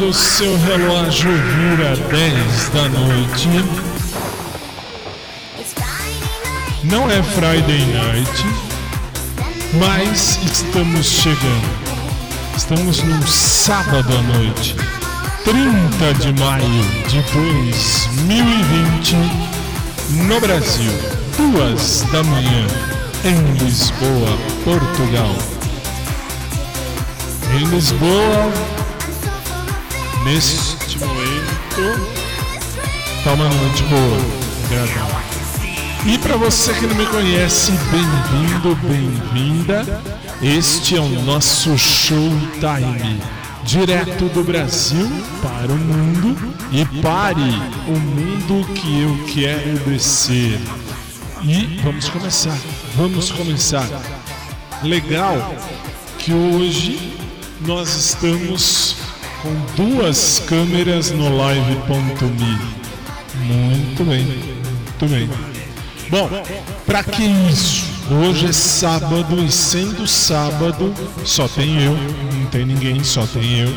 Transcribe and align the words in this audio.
Quando 0.00 0.14
seu 0.14 0.56
relógio 0.60 1.30
vira 1.30 1.94
10 1.94 2.68
da 2.70 2.88
noite, 2.88 3.48
não 6.84 7.10
é 7.10 7.22
Friday 7.22 7.84
night, 7.84 8.46
mas 9.74 10.38
estamos 10.42 11.06
chegando. 11.06 11.68
Estamos 12.56 13.02
num 13.02 13.26
sábado 13.26 14.08
à 14.16 14.22
noite, 14.38 14.74
30 15.44 16.14
de 16.14 16.32
maio 16.40 16.84
de 17.06 17.20
2020, 18.24 19.16
no 20.26 20.40
Brasil, 20.40 20.92
duas 21.36 22.06
da 22.10 22.22
manhã, 22.22 22.66
em 23.22 23.38
Lisboa, 23.62 24.38
Portugal. 24.64 25.36
Em 27.52 27.64
Lisboa, 27.66 28.50
neste 30.24 30.98
momento, 30.98 32.08
tá 33.24 33.32
uma 33.32 33.48
noite 33.48 33.82
boa. 33.84 34.50
E 36.06 36.18
para 36.18 36.36
você 36.36 36.72
que 36.74 36.86
não 36.86 36.94
me 36.94 37.06
conhece, 37.06 37.72
bem-vindo, 37.90 38.74
bem-vinda. 38.76 40.02
Este 40.42 40.96
é 40.96 41.00
o 41.00 41.08
nosso 41.22 41.76
Showtime, 41.76 43.20
direto 43.64 44.26
do 44.26 44.42
Brasil 44.42 45.10
para 45.42 45.72
o 45.72 45.76
mundo 45.76 46.36
e 46.72 46.84
pare 47.02 47.60
o 47.86 47.98
mundo 47.98 48.66
que 48.74 49.02
eu 49.02 49.24
quero 49.32 49.78
descer. 49.80 50.58
E 51.42 51.80
vamos 51.82 52.08
começar, 52.08 52.58
vamos 52.96 53.30
começar. 53.30 53.88
Legal 54.82 55.54
que 56.18 56.32
hoje 56.32 57.18
nós 57.60 57.94
estamos 57.94 58.89
com 59.42 59.54
duas 59.76 60.38
câmeras 60.40 61.10
no 61.10 61.36
live.me. 61.36 62.58
Muito 63.44 64.04
bem, 64.04 64.24
muito 64.24 65.06
bem. 65.08 65.30
Bom, 66.10 66.28
para 66.86 67.02
que 67.02 67.22
isso? 67.22 67.88
Hoje 68.10 68.46
é 68.46 68.52
sábado 68.52 69.42
e 69.42 69.50
sendo 69.50 70.06
sábado, 70.06 70.92
só 71.24 71.46
tem 71.46 71.80
eu, 71.82 71.96
não 72.34 72.46
tem 72.46 72.66
ninguém, 72.66 73.02
só 73.04 73.24
tem 73.26 73.60
eu. 73.60 73.72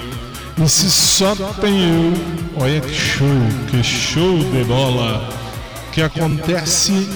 E 0.58 0.68
se 0.68 0.90
só 0.90 1.36
tem 1.62 1.90
eu, 1.90 2.14
olha 2.56 2.82
que 2.82 2.94
show, 2.94 3.28
que 3.70 3.84
show 3.84 4.40
de 4.40 4.64
bola 4.64 5.30
que 5.92 6.02
acontece. 6.02 7.08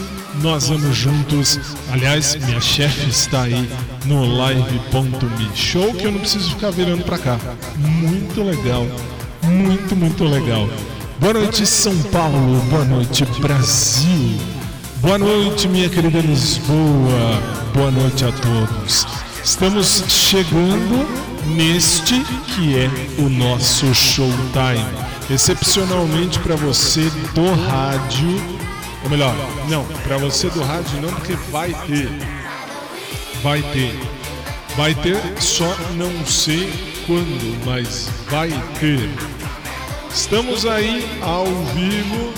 Nós 0.41 0.69
vamos 0.69 0.95
juntos. 0.95 1.59
Aliás, 1.91 2.35
minha 2.35 2.61
chefe 2.61 3.09
está 3.09 3.41
aí 3.43 3.67
no 4.05 4.25
live.me. 4.37 5.55
Show 5.55 5.93
que 5.93 6.05
eu 6.05 6.11
não 6.11 6.19
preciso 6.19 6.51
ficar 6.51 6.71
virando 6.71 7.03
para 7.03 7.17
cá. 7.17 7.37
Muito 7.75 8.43
legal. 8.43 8.85
Muito, 9.43 9.95
muito 9.95 10.23
legal. 10.23 10.67
Boa 11.19 11.33
noite, 11.33 11.65
São 11.65 11.97
Paulo. 12.11 12.59
Boa 12.69 12.85
noite, 12.85 13.25
Brasil. 13.39 14.39
Boa 14.97 15.17
noite, 15.17 15.67
minha 15.67 15.89
querida 15.89 16.19
Lisboa. 16.19 17.41
Boa 17.73 17.91
noite 17.91 18.25
a 18.25 18.31
todos. 18.31 19.07
Estamos 19.43 20.03
chegando 20.07 21.07
neste 21.55 22.19
que 22.47 22.77
é 22.77 22.89
o 23.21 23.29
nosso 23.29 23.93
showtime. 23.93 24.85
Excepcionalmente 25.29 26.39
para 26.39 26.55
você 26.55 27.09
do 27.33 27.53
rádio, 27.67 28.41
ou 29.03 29.09
melhor, 29.09 29.35
não, 29.69 29.85
para 30.03 30.17
você 30.17 30.49
do 30.49 30.61
rádio 30.63 31.01
não, 31.01 31.09
porque 31.09 31.33
vai 31.51 31.73
ter. 31.85 32.09
Vai 33.47 33.61
ter. 33.61 33.97
Vai 34.75 34.93
ter, 34.93 35.41
só 35.41 35.73
não 35.95 36.25
sei 36.25 36.69
quando, 37.05 37.65
mas 37.65 38.09
vai 38.29 38.49
ter. 38.77 39.09
Estamos 40.13 40.65
aí 40.65 41.07
ao 41.21 41.45
vivo 41.45 42.33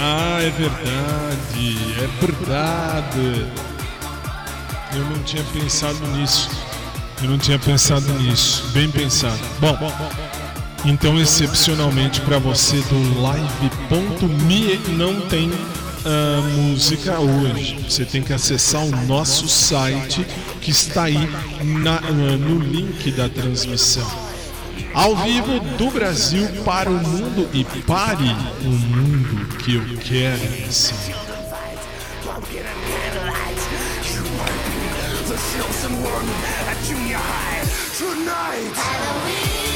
Ah, 0.00 0.42
é 0.42 0.50
verdade, 0.50 1.78
é 2.02 2.26
verdade. 2.26 3.46
Eu 4.92 5.04
não 5.04 5.22
tinha 5.22 5.44
pensado 5.44 6.04
nisso. 6.08 6.50
Eu 7.22 7.30
não 7.30 7.38
tinha 7.38 7.60
pensado 7.60 8.12
nisso. 8.14 8.64
Bem 8.72 8.90
pensado. 8.90 9.38
Bom, 9.60 9.78
então 10.84 11.16
excepcionalmente 11.16 12.20
para 12.22 12.40
você 12.40 12.80
do 12.90 13.20
live.me 13.22 14.80
não 14.96 15.20
tem 15.28 15.52
uh, 16.06 16.42
música 16.42 17.18
hoje. 17.18 17.76
Você 17.88 18.04
tem 18.04 18.22
que 18.22 18.32
acessar 18.32 18.82
o 18.84 18.90
nosso 19.06 19.48
site 19.48 20.24
que 20.60 20.70
está 20.70 21.04
aí 21.04 21.28
na, 21.62 22.00
no 22.00 22.60
link 22.60 23.10
da 23.12 23.28
transmissão 23.28 24.26
ao 24.96 25.14
vivo 25.14 25.60
do 25.76 25.90
Brasil 25.90 26.48
para 26.64 26.88
o 26.88 26.94
mundo 26.94 27.50
e 27.52 27.62
pare 27.82 28.34
o 28.64 28.70
mundo 28.70 29.56
que 29.58 29.74
eu 29.74 29.82
quero 29.98 30.72
ser. 30.72 31.14
Vamos 39.04 39.75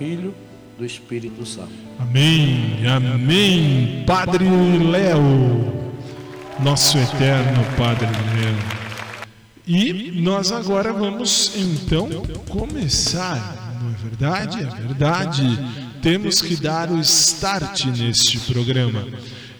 Filho, 0.00 0.34
do 0.78 0.86
Espírito 0.86 1.44
Santo. 1.44 1.74
Amém, 1.98 2.86
amém. 2.86 4.02
Padre 4.06 4.46
Léo, 4.90 5.92
nosso 6.58 6.96
eterno 6.96 7.62
Padre 7.76 8.06
Léo. 8.06 8.80
E 9.66 10.10
nós 10.22 10.52
agora 10.52 10.90
vamos 10.90 11.52
então 11.54 12.08
começar, 12.48 13.78
não 13.82 13.90
é 13.90 13.94
verdade? 14.02 14.62
É 14.62 14.86
verdade. 14.86 15.58
Temos 16.00 16.40
que 16.40 16.56
dar 16.56 16.90
o 16.90 16.98
start 17.00 17.84
neste 17.84 18.38
programa. 18.38 19.06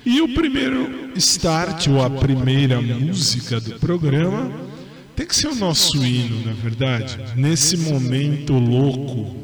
E 0.07 0.23
o 0.23 0.29
primeiro 0.33 1.13
start, 1.17 1.89
ou 1.89 2.03
a 2.03 2.09
primeira 2.09 2.81
música 2.81 3.61
do 3.61 3.79
programa, 3.79 4.51
tem 5.15 5.27
que 5.27 5.37
ser 5.37 5.49
o 5.49 5.55
nosso 5.55 6.03
hino, 6.03 6.47
na 6.47 6.55
verdade. 6.55 7.19
Nesse 7.37 7.77
momento 7.77 8.55
louco, 8.55 9.40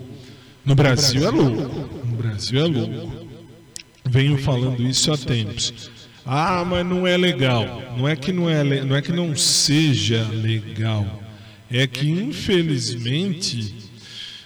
no 0.66 0.74
Brasil 0.74 1.26
é 1.26 1.30
louco, 1.30 2.06
no 2.06 2.16
Brasil 2.16 2.60
é 2.60 2.64
louco. 2.64 3.26
Venho 4.04 4.36
falando 4.36 4.82
isso 4.82 5.12
há 5.12 5.16
tempos. 5.16 5.90
Ah, 6.24 6.64
mas 6.64 6.84
não 6.84 7.06
é 7.06 7.16
legal. 7.16 7.82
Não 7.96 8.08
é 8.08 8.16
que 8.16 8.32
não 8.32 8.50
é, 8.50 8.64
não 8.82 8.96
é 8.96 9.00
que 9.00 9.12
não 9.12 9.36
seja 9.36 10.28
legal. 10.32 11.22
É 11.70 11.86
que 11.86 12.10
infelizmente 12.10 13.74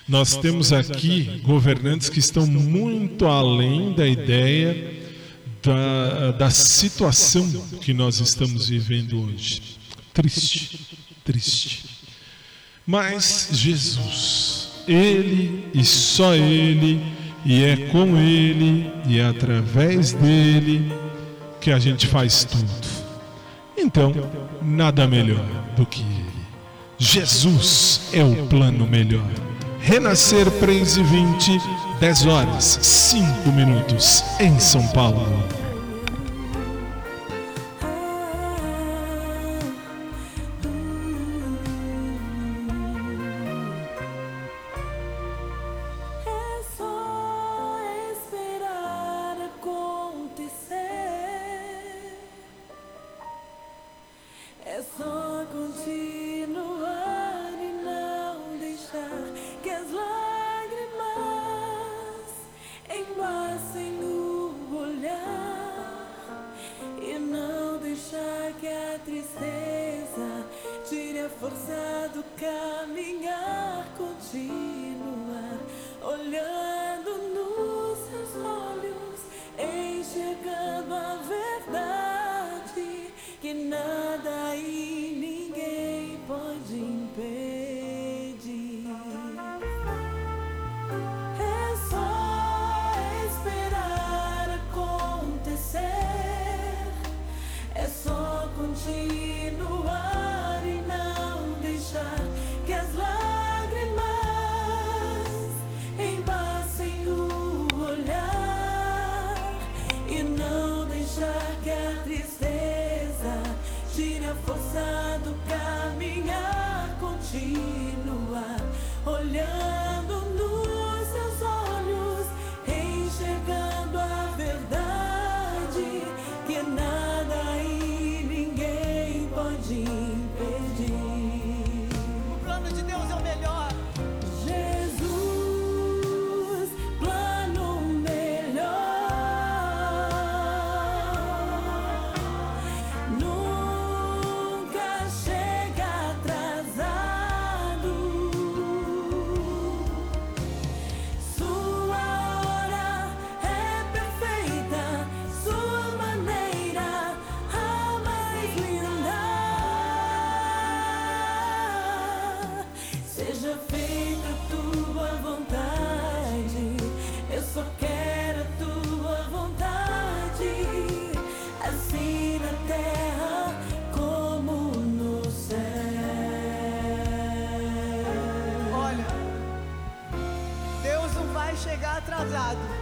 nós 0.07 0.37
temos 0.37 0.73
aqui 0.73 1.41
governantes 1.43 2.09
que 2.09 2.19
estão 2.19 2.47
muito 2.47 3.27
além 3.27 3.95
da 3.95 4.07
ideia 4.07 5.01
da, 5.63 6.33
da 6.33 6.51
situação 6.51 7.49
que 7.81 7.93
nós 7.93 8.21
estamos 8.21 8.69
vivendo 8.69 9.23
hoje. 9.23 9.63
Triste, 10.13 10.81
triste. 11.25 11.85
Mas 12.87 13.51
Jesus, 13.53 14.50
Ele 14.91 15.71
e 15.73 15.85
só 15.85 16.35
Ele, 16.35 17.01
e 17.45 17.65
é 17.65 17.77
com 17.77 18.17
Ele 18.17 18.91
e 19.07 19.21
é 19.21 19.27
através 19.27 20.13
dele 20.13 20.93
que 21.61 21.71
a 21.71 21.79
gente 21.79 22.09
faz 22.09 22.45
tudo. 22.45 22.67
Então, 23.79 24.13
nada 24.61 25.07
melhor 25.07 25.45
do 25.77 25.87
que 25.87 26.01
Ele. 26.01 26.31
Jesus 26.99 28.11
é 28.13 28.23
o 28.23 28.47
plano 28.47 28.87
melhor. 28.87 29.31
Renascer 29.81 30.51
Prense 30.53 31.03
20, 31.03 31.59
10 32.01 32.27
horas, 32.27 32.65
5 32.83 33.49
minutos, 33.53 34.25
em 34.39 34.59
São 34.59 34.87
Paulo. 34.89 35.60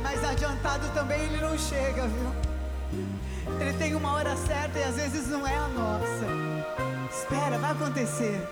mas 0.02 0.24
adiantado 0.24 0.88
também 0.94 1.20
ele 1.22 1.40
não 1.40 1.56
chega, 1.58 2.06
viu? 2.06 2.32
Ele 3.60 3.72
tem 3.78 3.94
uma 3.94 4.12
hora 4.12 4.36
certa 4.36 4.78
e 4.78 4.84
às 4.84 4.96
vezes 4.96 5.28
não 5.28 5.46
é 5.46 5.56
a 5.56 5.68
nossa. 5.68 6.26
Espera, 7.10 7.58
vai 7.58 7.72
acontecer. 7.72 8.46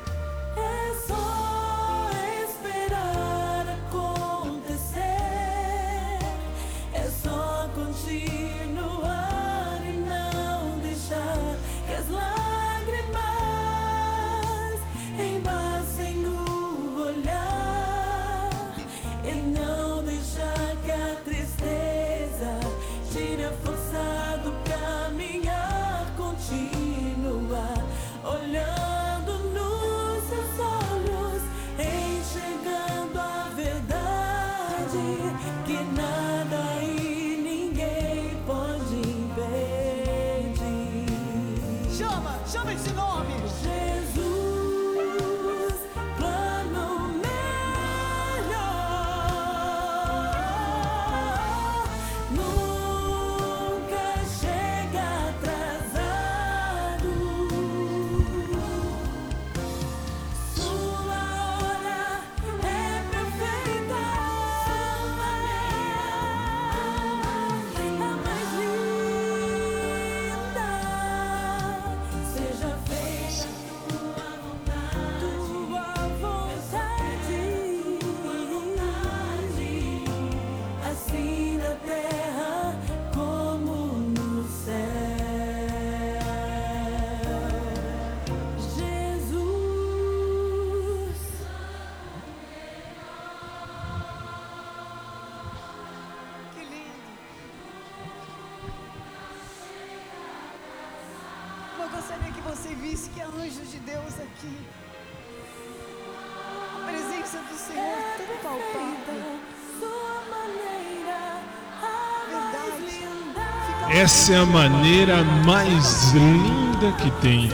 Essa 114.06 114.34
é 114.34 114.36
a 114.36 114.46
maneira 114.46 115.24
mais 115.44 116.12
linda 116.12 116.92
que 116.92 117.10
tem. 117.20 117.50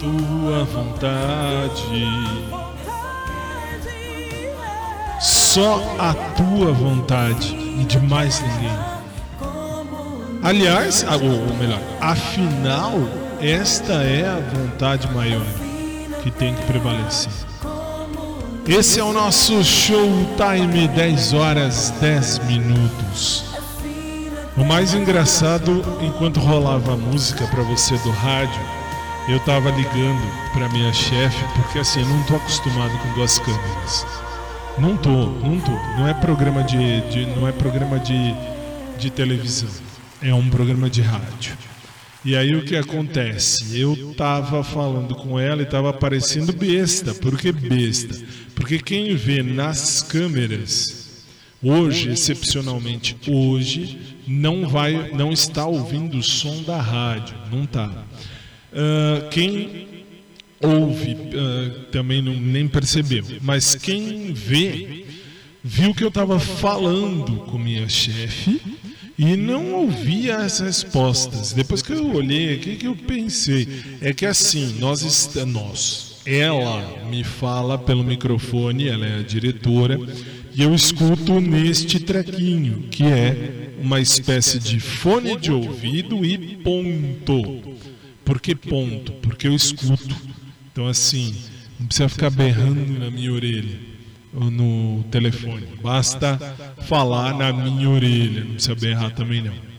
Tua 0.00 0.64
vontade. 0.64 2.08
Só 5.20 5.80
a 5.96 6.12
tua 6.12 6.72
vontade 6.72 7.54
e 7.54 7.84
de 7.84 8.00
mais 8.00 8.40
ninguém. 8.40 8.76
Aliás, 10.42 11.06
ou 11.08 11.54
melhor, 11.54 11.78
afinal, 12.00 12.94
esta 13.40 13.92
é 13.92 14.26
a 14.26 14.40
vontade 14.40 15.08
maior 15.12 15.46
que 16.24 16.32
tem 16.32 16.52
que 16.52 16.62
prevalecer. 16.62 17.30
Esse 18.66 18.98
é 18.98 19.04
o 19.04 19.12
nosso 19.12 19.62
Showtime 19.62 20.88
10 20.88 21.32
horas 21.32 21.94
10 22.00 22.40
minutos. 22.40 23.51
O 24.56 24.64
mais 24.64 24.94
engraçado, 24.94 25.82
enquanto 26.00 26.40
rolava 26.40 26.92
a 26.92 26.96
música 26.96 27.46
para 27.46 27.62
você 27.62 27.96
do 27.98 28.10
rádio, 28.10 28.60
eu 29.28 29.40
tava 29.40 29.70
ligando 29.70 30.52
para 30.52 30.68
minha 30.68 30.92
chefe, 30.92 31.42
porque 31.54 31.78
assim, 31.78 32.00
eu 32.00 32.08
não 32.08 32.22
tô 32.24 32.36
acostumado 32.36 32.96
com 32.98 33.14
duas 33.14 33.38
câmeras. 33.38 34.06
Não 34.78 34.96
tô, 34.96 35.26
não 35.26 35.60
tô. 35.60 35.72
Não 35.96 36.08
é 36.08 36.14
programa 36.14 36.62
de, 36.62 37.00
de 37.10 37.26
não 37.26 37.48
é 37.48 37.52
programa 37.52 37.98
de, 37.98 38.34
de 38.98 39.10
televisão 39.10 39.70
é 40.22 40.32
um 40.32 40.48
programa 40.48 40.88
de 40.88 41.02
rádio. 41.02 41.58
E 42.24 42.36
aí 42.36 42.54
o 42.54 42.64
que 42.64 42.76
acontece? 42.76 43.78
Eu 43.78 44.14
tava 44.16 44.62
falando 44.62 45.14
com 45.16 45.38
ela 45.38 45.62
e 45.62 45.66
tava 45.66 45.92
parecendo 45.92 46.52
besta. 46.52 47.12
Por 47.12 47.36
que 47.36 47.50
besta? 47.50 48.16
Porque 48.54 48.78
quem 48.78 49.16
vê 49.16 49.42
nas 49.42 50.02
câmeras 50.02 51.01
hoje, 51.62 52.10
excepcionalmente 52.10 53.16
hoje, 53.28 53.98
não 54.26 54.68
vai, 54.68 55.12
não 55.12 55.32
está 55.32 55.66
ouvindo 55.66 56.18
o 56.18 56.22
som 56.22 56.62
da 56.62 56.80
rádio, 56.80 57.36
não 57.50 57.66
tá. 57.66 58.04
Uh, 58.72 59.28
quem 59.30 59.86
ouve 60.60 61.12
uh, 61.12 61.80
também 61.90 62.22
não, 62.22 62.34
nem 62.34 62.66
percebeu, 62.66 63.24
mas 63.40 63.74
quem 63.74 64.32
vê 64.32 65.04
viu 65.62 65.94
que 65.94 66.02
eu 66.02 66.08
estava 66.08 66.40
falando 66.40 67.36
com 67.46 67.58
minha 67.58 67.88
chefe 67.88 68.60
e 69.18 69.36
não 69.36 69.74
ouvia 69.74 70.38
as 70.38 70.58
respostas. 70.58 71.52
Depois 71.52 71.82
que 71.82 71.92
eu 71.92 72.14
olhei, 72.14 72.56
o 72.56 72.58
que, 72.58 72.76
que 72.76 72.86
eu 72.86 72.96
pensei? 72.96 73.68
É 74.00 74.12
que 74.12 74.26
assim, 74.26 74.76
nós 74.78 75.02
estamos. 75.02 75.52
Nós, 75.52 76.12
ela 76.24 77.04
me 77.10 77.24
fala 77.24 77.76
pelo 77.76 78.04
microfone, 78.04 78.88
ela 78.88 79.06
é 79.06 79.18
a 79.18 79.22
diretora, 79.22 79.98
e 80.54 80.62
eu 80.62 80.74
escuto 80.74 81.40
neste 81.40 82.00
trequinho, 82.00 82.88
que 82.90 83.04
é 83.04 83.74
uma 83.80 84.00
espécie 84.00 84.58
de 84.58 84.78
fone 84.78 85.36
de 85.36 85.50
ouvido 85.50 86.24
e 86.24 86.56
ponto. 86.56 87.62
Por 88.24 88.40
que 88.40 88.54
ponto? 88.54 89.12
Porque 89.14 89.48
eu 89.48 89.54
escuto. 89.54 90.16
Então, 90.70 90.86
assim, 90.86 91.34
não 91.78 91.86
precisa 91.86 92.08
ficar 92.08 92.30
berrando 92.30 92.98
na 92.98 93.10
minha 93.10 93.32
orelha 93.32 93.92
no 94.32 95.04
telefone. 95.10 95.66
Basta 95.82 96.38
falar 96.86 97.34
na 97.34 97.52
minha 97.52 97.88
orelha, 97.88 98.44
não 98.44 98.54
precisa 98.54 98.74
berrar 98.74 99.14
também 99.14 99.42
não. 99.42 99.72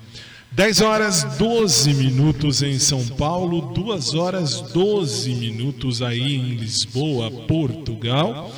10 0.52 0.82
horas 0.82 1.24
12 1.40 1.94
minutos 1.96 2.62
em 2.62 2.78
São 2.78 3.04
Paulo, 3.08 3.74
2 3.74 4.14
horas 4.14 4.62
12 4.72 5.34
minutos 5.34 6.04
aí 6.04 6.36
em 6.36 6.56
Lisboa, 6.56 7.32
Portugal. 7.32 8.54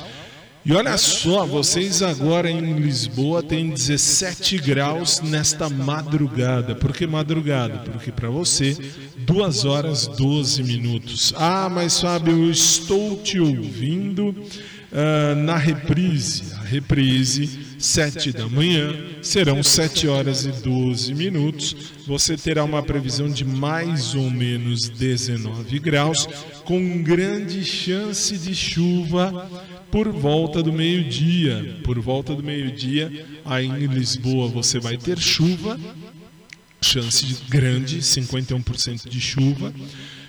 E 0.68 0.72
olha 0.72 0.98
só, 0.98 1.46
vocês 1.46 2.02
agora 2.02 2.50
em 2.50 2.72
Lisboa 2.72 3.40
têm 3.40 3.70
17 3.70 4.58
graus 4.58 5.20
nesta 5.20 5.70
madrugada. 5.70 6.74
Por 6.74 6.92
que 6.92 7.06
madrugada? 7.06 7.88
Porque 7.88 8.10
para 8.10 8.28
você, 8.30 8.76
2 9.18 9.64
horas 9.64 10.08
12 10.08 10.64
minutos. 10.64 11.32
Ah, 11.36 11.68
mas 11.70 12.00
Fábio, 12.00 12.46
eu 12.46 12.50
estou 12.50 13.16
te 13.22 13.38
ouvindo 13.38 14.30
uh, 14.30 15.36
na 15.36 15.56
reprise. 15.56 16.52
A 16.54 16.62
reprise, 16.62 17.60
7 17.78 18.32
da 18.32 18.48
manhã, 18.48 18.94
serão 19.22 19.62
7 19.62 20.08
horas 20.08 20.44
e 20.44 20.52
12 20.52 21.14
minutos. 21.14 21.76
Você 22.06 22.36
terá 22.36 22.64
uma 22.64 22.82
previsão 22.82 23.28
de 23.28 23.44
mais 23.44 24.14
ou 24.14 24.30
menos 24.30 24.88
19 24.88 25.78
graus, 25.78 26.26
com 26.64 27.02
grande 27.02 27.64
chance 27.64 28.36
de 28.38 28.54
chuva 28.54 29.50
por 29.90 30.08
volta 30.08 30.62
do 30.62 30.72
meio-dia. 30.72 31.78
Por 31.84 31.98
volta 32.00 32.34
do 32.34 32.42
meio-dia, 32.42 33.26
aí 33.44 33.66
em 33.66 33.86
Lisboa 33.86 34.48
você 34.48 34.78
vai 34.78 34.96
ter 34.96 35.18
chuva, 35.18 35.78
chance 36.80 37.36
grande, 37.48 37.98
51% 37.98 39.08
de 39.08 39.20
chuva. 39.20 39.72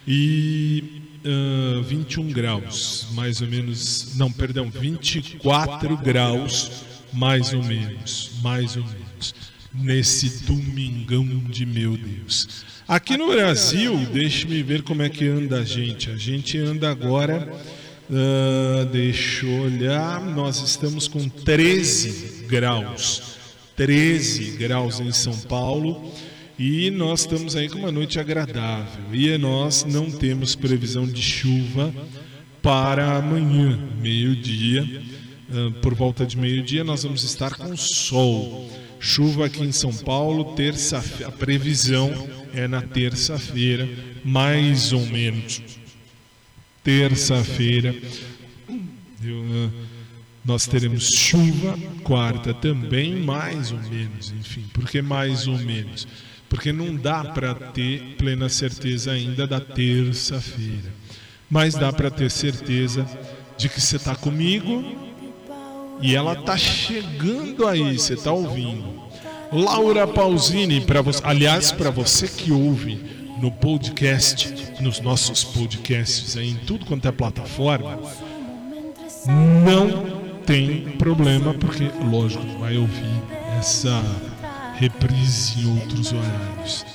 E 0.07 1.01
uh, 1.25 1.83
21 1.83 2.31
graus, 2.31 3.07
mais 3.11 3.41
ou 3.41 3.47
menos. 3.47 4.15
Não, 4.15 4.31
perdão, 4.31 4.69
24 4.69 5.97
graus, 5.97 6.71
mais 7.13 7.53
ou 7.53 7.63
menos. 7.63 8.31
Mais 8.41 8.75
ou 8.75 8.83
menos. 8.83 9.35
Nesse 9.73 10.45
domingão 10.45 11.25
de 11.49 11.65
meu 11.65 11.95
Deus. 11.95 12.65
Aqui 12.87 13.17
no 13.17 13.27
Brasil, 13.27 13.97
deixe-me 14.13 14.63
ver 14.63 14.81
como 14.81 15.01
é 15.01 15.09
que 15.09 15.27
anda 15.27 15.59
a 15.59 15.63
gente. 15.63 16.09
A 16.09 16.15
gente 16.15 16.57
anda 16.57 16.89
agora. 16.89 17.51
Uh, 18.09 18.85
deixa 18.85 19.45
eu 19.45 19.63
olhar. 19.63 20.21
Nós 20.21 20.61
estamos 20.61 21.07
com 21.07 21.27
13 21.27 22.45
graus. 22.47 23.35
13 23.75 24.57
graus 24.57 24.99
em 24.99 25.11
São 25.11 25.37
Paulo. 25.37 26.11
E 26.57 26.89
nós 26.89 27.19
estamos 27.21 27.55
aí 27.55 27.69
com 27.69 27.77
uma 27.77 27.91
noite 27.91 28.19
agradável. 28.19 29.03
E 29.13 29.37
nós 29.37 29.83
não 29.83 30.09
temos 30.09 30.55
previsão 30.55 31.05
de 31.05 31.21
chuva 31.21 31.93
para 32.61 33.17
amanhã, 33.17 33.77
meio-dia. 34.01 35.03
Uh, 35.49 35.71
por 35.81 35.93
volta 35.93 36.25
de 36.25 36.37
meio-dia, 36.37 36.83
nós 36.83 37.03
vamos 37.03 37.23
estar 37.23 37.55
com 37.55 37.75
sol. 37.77 38.69
Chuva 38.99 39.45
aqui 39.45 39.63
em 39.63 39.71
São 39.71 39.93
Paulo, 39.93 40.55
terça 40.55 41.03
A 41.25 41.31
previsão 41.31 42.11
é 42.53 42.67
na 42.67 42.81
terça-feira, 42.81 43.87
mais 44.25 44.91
ou 44.91 45.05
menos. 45.05 45.61
Terça-feira. 46.83 47.95
Uh, 48.69 49.71
nós 50.43 50.65
teremos 50.65 51.09
chuva, 51.09 51.77
quarta 52.03 52.53
também, 52.53 53.15
mais 53.15 53.71
ou 53.71 53.79
menos, 53.79 54.31
enfim, 54.31 54.63
porque 54.73 55.01
mais 55.01 55.47
ou 55.47 55.57
menos 55.57 56.07
porque 56.49 56.71
não 56.71 56.95
dá 56.95 57.23
para 57.23 57.53
ter 57.53 58.15
plena 58.17 58.49
certeza 58.49 59.11
ainda 59.11 59.45
da 59.45 59.59
terça-feira. 59.59 60.93
Mas 61.49 61.75
dá 61.75 61.91
para 61.91 62.09
ter 62.09 62.29
certeza 62.31 63.07
de 63.57 63.69
que 63.69 63.79
você 63.79 63.95
está 63.95 64.15
comigo 64.15 65.06
e 66.01 66.15
ela 66.15 66.33
está 66.33 66.57
chegando 66.57 67.67
aí, 67.67 67.97
você 67.97 68.13
está 68.13 68.31
ouvindo. 68.31 69.01
Laura 69.51 70.05
Pausini, 70.05 70.81
para 70.81 71.01
você, 71.01 71.21
aliás, 71.23 71.71
para 71.71 71.89
você 71.89 72.27
que 72.27 72.51
ouve 72.51 72.99
no 73.41 73.51
podcast, 73.51 74.53
nos 74.81 74.99
nossos 74.99 75.43
podcasts 75.43 76.35
aí, 76.35 76.51
em 76.51 76.55
tudo 76.55 76.85
quanto 76.85 77.07
é 77.07 77.11
plataforma, 77.11 77.99
não 79.63 80.41
tem 80.45 80.81
problema, 80.97 81.53
porque, 81.53 81.89
lógico, 82.09 82.45
vai 82.59 82.77
ouvir 82.77 83.21
essa 83.59 84.01
reprise 84.75 85.61
em 85.61 85.79
outros 85.79 86.11
horários. 86.11 86.85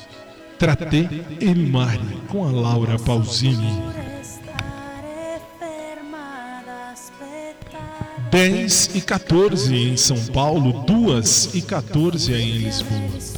Tratei 0.59 1.09
Mare 1.71 2.19
com 2.29 2.47
a 2.47 2.51
Laura 2.51 2.99
Pausini. 2.99 4.02
10 8.33 8.93
e 8.95 9.01
14 9.03 9.77
em 9.77 9.95
São 9.95 10.17
Paulo, 10.33 10.73
2 10.87 11.51
e 11.53 11.61
14 11.61 12.33
aí 12.33 12.51
em 12.51 12.59
Lisboa. 12.61 13.32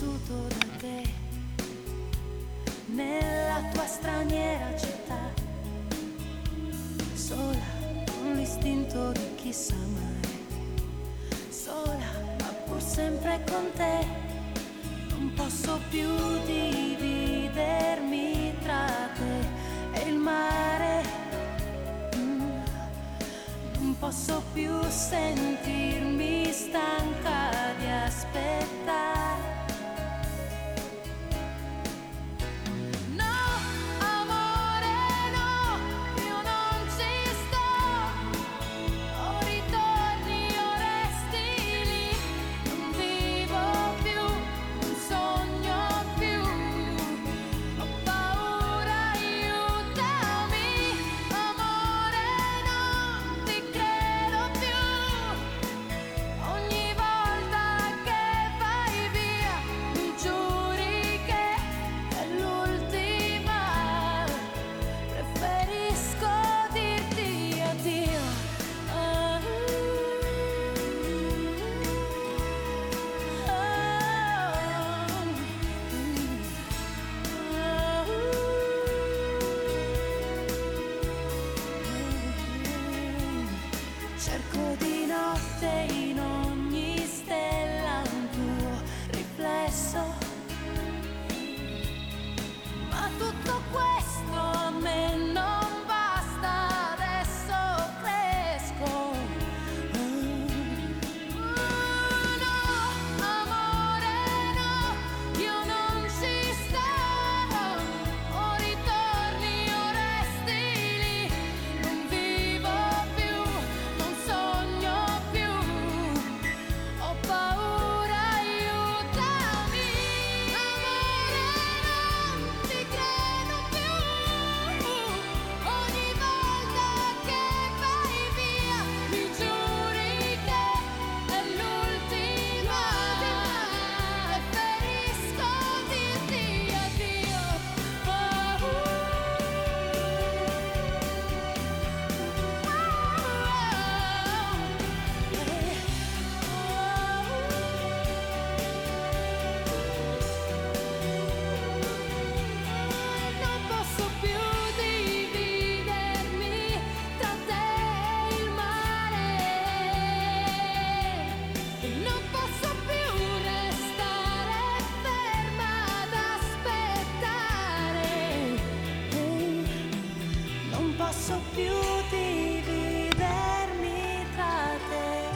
Posso 23.99 24.43
più 24.53 24.71
sentirmi 24.89 26.53
stanca 26.53 27.51
di 27.79 27.87
aspettare. 27.87 29.14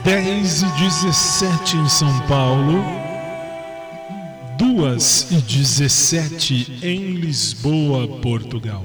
10 0.09 0.63
e 0.63 0.65
17 0.65 1.77
em 1.77 1.87
São 1.87 2.27
Paulo, 2.27 2.83
2 4.57 5.27
e 5.29 5.35
17 5.39 6.79
em 6.81 7.13
Lisboa, 7.13 8.07
Portugal. 8.19 8.83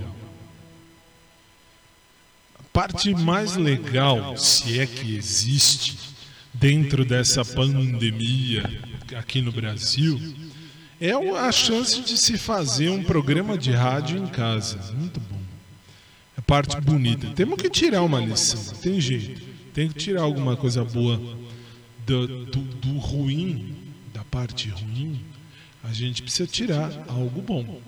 A 2.58 2.62
parte 2.74 3.14
mais 3.14 3.56
legal, 3.56 4.36
se 4.36 4.78
é 4.78 4.86
que 4.86 5.16
existe, 5.16 5.96
dentro 6.52 7.06
dessa 7.06 7.42
pandemia 7.42 8.82
aqui 9.16 9.40
no 9.40 9.50
Brasil, 9.50 10.20
é 11.00 11.12
a 11.12 11.50
chance 11.50 12.02
de 12.02 12.18
se 12.18 12.36
fazer 12.36 12.90
um 12.90 13.02
programa 13.02 13.56
de 13.56 13.70
rádio 13.70 14.18
em 14.18 14.26
casa. 14.26 14.76
Muito 14.92 15.20
bom. 15.20 15.40
É 16.36 16.42
parte 16.42 16.78
bonita. 16.82 17.28
Temos 17.28 17.62
que 17.62 17.70
tirar 17.70 18.02
uma 18.02 18.20
lição, 18.20 18.62
tem 18.82 19.00
jeito. 19.00 19.53
Tem 19.74 19.88
que 19.88 19.94
tirar 19.94 20.22
alguma 20.22 20.56
coisa 20.56 20.84
boa 20.84 21.20
do, 22.06 22.26
do, 22.46 22.60
do 22.60 22.98
ruim, 22.98 23.74
da 24.14 24.24
parte 24.24 24.68
ruim. 24.68 25.20
A 25.82 25.92
gente 25.92 26.22
precisa 26.22 26.48
tirar 26.48 26.90
algo 27.08 27.42
bom. 27.42 27.80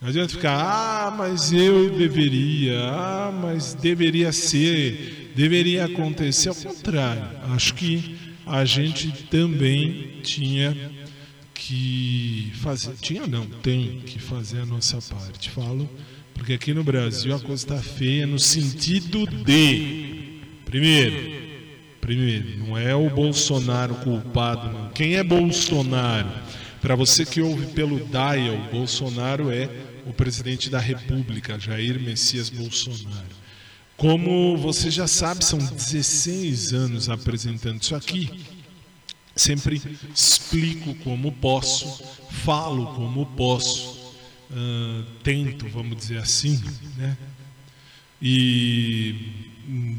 Não 0.00 0.10
adianta 0.10 0.34
ficar, 0.34 0.60
ah, 0.60 1.10
mas 1.10 1.50
eu 1.50 1.88
deveria, 1.96 2.78
ah, 2.78 3.32
mas 3.32 3.72
deveria 3.72 4.30
ser, 4.30 5.32
deveria 5.34 5.86
acontecer. 5.86 6.50
Ao 6.50 6.54
contrário, 6.54 7.24
acho 7.54 7.74
que 7.74 8.16
a 8.46 8.66
gente 8.66 9.10
também 9.30 10.20
tinha 10.22 10.76
que 11.54 12.52
fazer, 12.56 12.92
tinha 13.00 13.26
não, 13.26 13.46
tem 13.46 14.00
que 14.00 14.18
fazer 14.18 14.60
a 14.60 14.66
nossa 14.66 15.00
parte. 15.00 15.48
Falo, 15.48 15.88
porque 16.34 16.52
aqui 16.52 16.74
no 16.74 16.84
Brasil 16.84 17.34
a 17.34 17.40
coisa 17.40 17.64
está 17.64 17.78
feia 17.78 18.26
no 18.26 18.38
sentido 18.38 19.26
de, 19.26 20.23
primeiro, 20.74 21.98
primeiro, 22.00 22.58
não 22.58 22.76
é 22.76 22.96
o 22.96 23.08
Bolsonaro 23.08 23.94
culpado, 23.94 24.72
não. 24.72 24.88
Quem 24.88 25.14
é 25.14 25.22
Bolsonaro? 25.22 26.28
Para 26.80 26.96
você 26.96 27.24
que 27.24 27.40
ouve 27.40 27.66
pelo 27.66 28.00
Dial, 28.00 28.58
Bolsonaro 28.72 29.52
é 29.52 29.70
o 30.04 30.12
presidente 30.12 30.68
da 30.68 30.80
República, 30.80 31.60
Jair 31.60 32.00
Messias 32.00 32.50
Bolsonaro. 32.50 33.44
Como 33.96 34.56
você 34.56 34.90
já 34.90 35.06
sabe, 35.06 35.44
são 35.44 35.60
16 35.60 36.72
anos 36.72 37.08
apresentando 37.08 37.80
isso 37.80 37.94
aqui. 37.94 38.28
Sempre 39.36 39.80
explico 40.12 40.92
como 41.04 41.30
posso, 41.30 42.02
falo 42.30 42.86
como 42.94 43.26
posso, 43.26 44.12
ah, 44.50 45.04
tento, 45.22 45.68
vamos 45.68 45.96
dizer 45.96 46.18
assim, 46.18 46.60
né? 46.96 47.16
E 48.20 49.43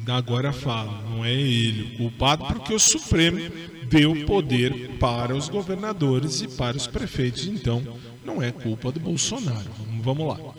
agora 0.08 0.54
falo, 0.54 0.92
não 1.10 1.26
é 1.26 1.34
ele 1.34 1.94
o 1.94 1.98
culpado, 1.98 2.46
porque 2.46 2.74
o 2.74 2.80
Supremo 2.80 3.40
deu 3.90 4.26
poder 4.26 4.92
para 5.00 5.36
os 5.36 5.50
governadores 5.50 6.42
e 6.42 6.48
para 6.48 6.78
os 6.78 6.88
prefeitos, 6.88 7.48
então 7.48 7.82
não 8.24 8.42
é 8.42 8.52
culpa 8.52 8.92
do 8.92 9.00
Bolsonaro. 9.00 9.70
Vamos, 10.02 10.28
lá. 10.28 10.54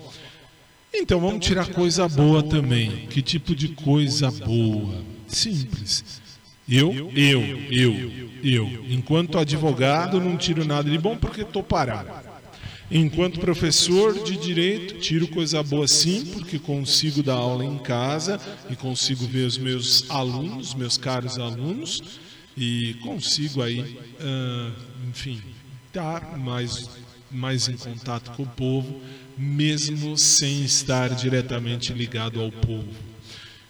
Então 0.94 1.20
vamos 1.20 1.44
tirar 1.44 1.68
coisa 1.68 2.08
boa 2.08 2.42
também. 2.42 3.06
Que 3.08 3.20
tipo 3.20 3.54
de 3.54 3.68
coisa 3.68 4.30
boa? 4.30 5.04
Simples. 5.26 6.22
Eu, 6.68 7.10
eu, 7.14 7.42
eu, 7.70 8.28
eu, 8.42 8.66
enquanto 8.88 9.38
advogado, 9.38 10.20
não 10.20 10.36
tiro 10.36 10.64
nada 10.64 10.90
de 10.90 10.98
bom 10.98 11.16
porque 11.16 11.42
estou 11.42 11.62
parado. 11.62 12.10
Enquanto 12.90 13.40
professor 13.40 14.14
de 14.22 14.36
direito, 14.36 14.98
tiro 14.98 15.26
coisa 15.26 15.60
boa 15.62 15.88
sim, 15.88 16.24
porque 16.26 16.58
consigo 16.58 17.20
dar 17.20 17.34
aula 17.34 17.64
em 17.64 17.78
casa 17.78 18.40
e 18.70 18.76
consigo 18.76 19.26
ver 19.26 19.44
os 19.44 19.58
meus 19.58 20.08
alunos, 20.08 20.72
meus 20.72 20.96
caros 20.96 21.36
alunos, 21.36 22.00
e 22.56 22.94
consigo 23.02 23.60
aí, 23.60 23.98
ah, 24.20 24.70
enfim, 25.08 25.42
estar 25.88 26.38
mais, 26.38 26.88
mais 27.28 27.68
em 27.68 27.76
contato 27.76 28.30
com 28.36 28.44
o 28.44 28.46
povo, 28.46 29.00
mesmo 29.36 30.16
sem 30.16 30.62
estar 30.64 31.08
diretamente 31.10 31.92
ligado 31.92 32.40
ao 32.40 32.52
povo. 32.52 32.88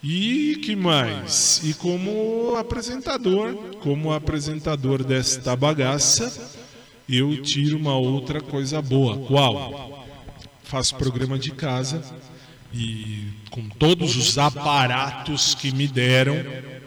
E 0.05 0.61
que 0.63 0.77
mais? 0.77 1.61
E 1.65 1.73
como 1.73 2.55
apresentador, 2.55 3.55
como 3.81 4.13
apresentador 4.13 5.03
desta 5.03 5.57
bagaça, 5.57 6.31
eu 7.09 7.41
tiro 7.43 7.77
uma 7.77 7.97
outra 7.97 8.41
coisa 8.41 8.83
boa. 8.83 9.19
Qual? 9.27 10.07
Faço 10.63 10.97
programa 10.97 11.39
de 11.39 11.53
casa 11.53 12.03
e 12.75 13.29
com 13.51 13.69
todos 13.69 14.17
os 14.17 14.37
aparatos 14.37 15.55
que 15.55 15.73
me 15.73 15.87
deram 15.87 16.37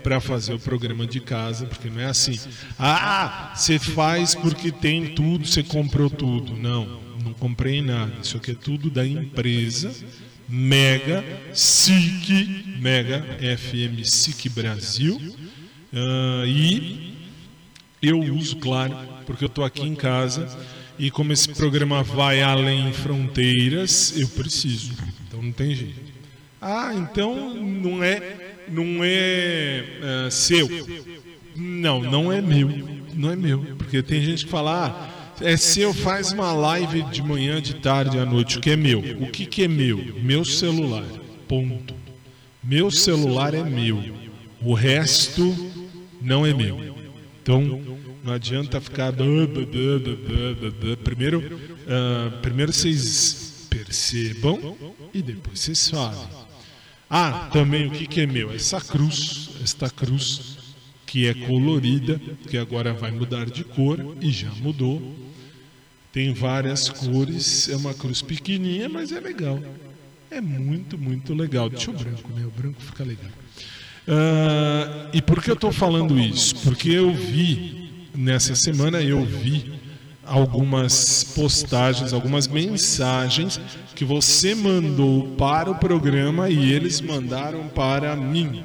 para 0.03 0.19
fazer 0.19 0.53
o 0.53 0.59
programa 0.59 1.05
de 1.05 1.19
casa, 1.19 1.65
porque 1.65 1.89
não 1.89 1.99
é 1.99 2.05
assim. 2.05 2.37
Ah, 2.77 3.53
você 3.55 3.79
faz 3.79 4.35
porque 4.35 4.71
tem 4.71 5.13
tudo, 5.13 5.45
você 5.45 5.63
comprou 5.63 6.09
tudo. 6.09 6.53
Não, 6.55 6.99
não 7.23 7.33
comprei 7.33 7.81
nada. 7.81 8.13
Isso 8.21 8.37
aqui 8.37 8.51
é 8.51 8.55
tudo 8.55 8.89
da 8.89 9.05
empresa 9.05 9.93
Mega 10.47 11.23
SIC, 11.53 12.79
Mega 12.79 13.23
FM 13.39 14.03
SIC 14.03 14.49
Brasil. 14.49 15.19
Ah, 15.93 16.43
e 16.45 17.08
eu 18.01 18.19
uso, 18.19 18.55
claro, 18.57 18.95
porque 19.25 19.43
eu 19.43 19.47
estou 19.47 19.63
aqui 19.63 19.81
em 19.81 19.95
casa 19.95 20.47
e 20.97 21.09
como 21.09 21.31
esse 21.31 21.49
programa 21.49 22.03
vai 22.03 22.41
além 22.41 22.91
fronteiras, 22.91 24.13
eu 24.17 24.27
preciso. 24.27 24.93
Então 25.27 25.41
não 25.41 25.51
tem 25.51 25.73
jeito. 25.73 26.09
Ah, 26.61 26.93
então 26.93 27.53
não 27.55 28.03
é, 28.03 28.35
não 28.67 28.99
é, 29.01 29.85
ah, 30.03 30.29
seu. 30.29 30.69
Não, 31.55 32.01
não 32.01 32.31
é 32.31 32.41
meu. 32.41 32.69
Não 33.13 33.31
é 33.31 33.35
meu. 33.35 33.59
Porque 33.77 34.03
tem 34.03 34.21
gente 34.21 34.45
que 34.45 34.51
fala, 34.51 34.87
ah, 34.87 35.19
é 35.41 35.55
seu, 35.55 35.93
faz 35.93 36.33
uma 36.33 36.51
live 36.51 37.03
de 37.03 37.21
manhã, 37.21 37.61
de 37.61 37.75
tarde, 37.75 38.17
à 38.17 38.25
noite. 38.25 38.57
O 38.57 38.61
que 38.61 38.71
é 38.71 38.75
meu? 38.75 38.99
O 38.99 39.27
que, 39.27 39.45
que 39.45 39.63
é 39.63 39.67
meu? 39.67 39.97
Meu 40.21 40.43
celular. 40.43 41.05
Ponto. 41.47 41.95
Meu 42.61 42.91
celular 42.91 43.53
é 43.53 43.63
meu. 43.63 44.03
O 44.61 44.73
resto 44.73 45.55
não 46.21 46.45
é 46.45 46.53
meu. 46.53 46.88
Então, 47.49 47.97
não 48.23 48.31
adianta 48.31 48.79
ficar. 48.79 49.11
Primeiro, 51.03 51.59
ah, 51.87 52.37
primeiro 52.43 52.71
vocês 52.71 53.65
percebam 53.67 54.77
e 55.11 55.19
depois 55.23 55.59
vocês 55.59 55.89
falem. 55.89 56.27
Ah, 57.09 57.49
também 57.51 57.87
o 57.87 57.91
que, 57.91 58.05
que 58.05 58.21
é 58.21 58.27
meu? 58.27 58.51
Essa 58.51 58.79
cruz 58.79 59.49
esta 59.63 59.89
cruz 59.89 60.59
que 61.07 61.25
é 61.25 61.33
colorida, 61.33 62.21
que 62.47 62.55
agora 62.55 62.93
vai 62.93 63.09
mudar 63.09 63.47
de 63.49 63.63
cor 63.63 64.15
e 64.21 64.29
já 64.29 64.51
mudou. 64.51 65.01
Tem 66.13 66.31
várias 66.33 66.87
cores, 66.87 67.67
é 67.67 67.75
uma 67.75 67.95
cruz 67.95 68.21
pequenininha, 68.21 68.87
mas 68.87 69.11
é 69.11 69.19
legal. 69.19 69.59
É 70.29 70.39
muito, 70.39 70.99
muito 70.99 71.33
legal. 71.33 71.67
Deixa 71.67 71.89
o 71.89 71.95
branco, 71.95 72.31
né? 72.31 72.45
O 72.45 72.51
branco 72.51 72.79
fica 72.79 73.03
legal. 73.03 73.31
Ah, 74.09 75.09
e 75.13 75.21
por 75.21 75.43
que 75.43 75.51
eu 75.51 75.53
estou 75.53 75.71
falando 75.71 76.19
isso? 76.19 76.55
Porque 76.63 76.89
eu 76.89 77.13
vi, 77.13 78.07
nessa 78.15 78.55
semana, 78.55 78.99
eu 79.01 79.23
vi 79.23 79.71
algumas 80.25 81.23
postagens, 81.23 82.11
algumas 82.11 82.47
mensagens 82.47 83.59
que 83.95 84.03
você 84.03 84.55
mandou 84.55 85.27
para 85.37 85.69
o 85.69 85.75
programa 85.75 86.49
e 86.49 86.71
eles 86.71 87.01
mandaram 87.01 87.67
para 87.67 88.15
mim, 88.15 88.63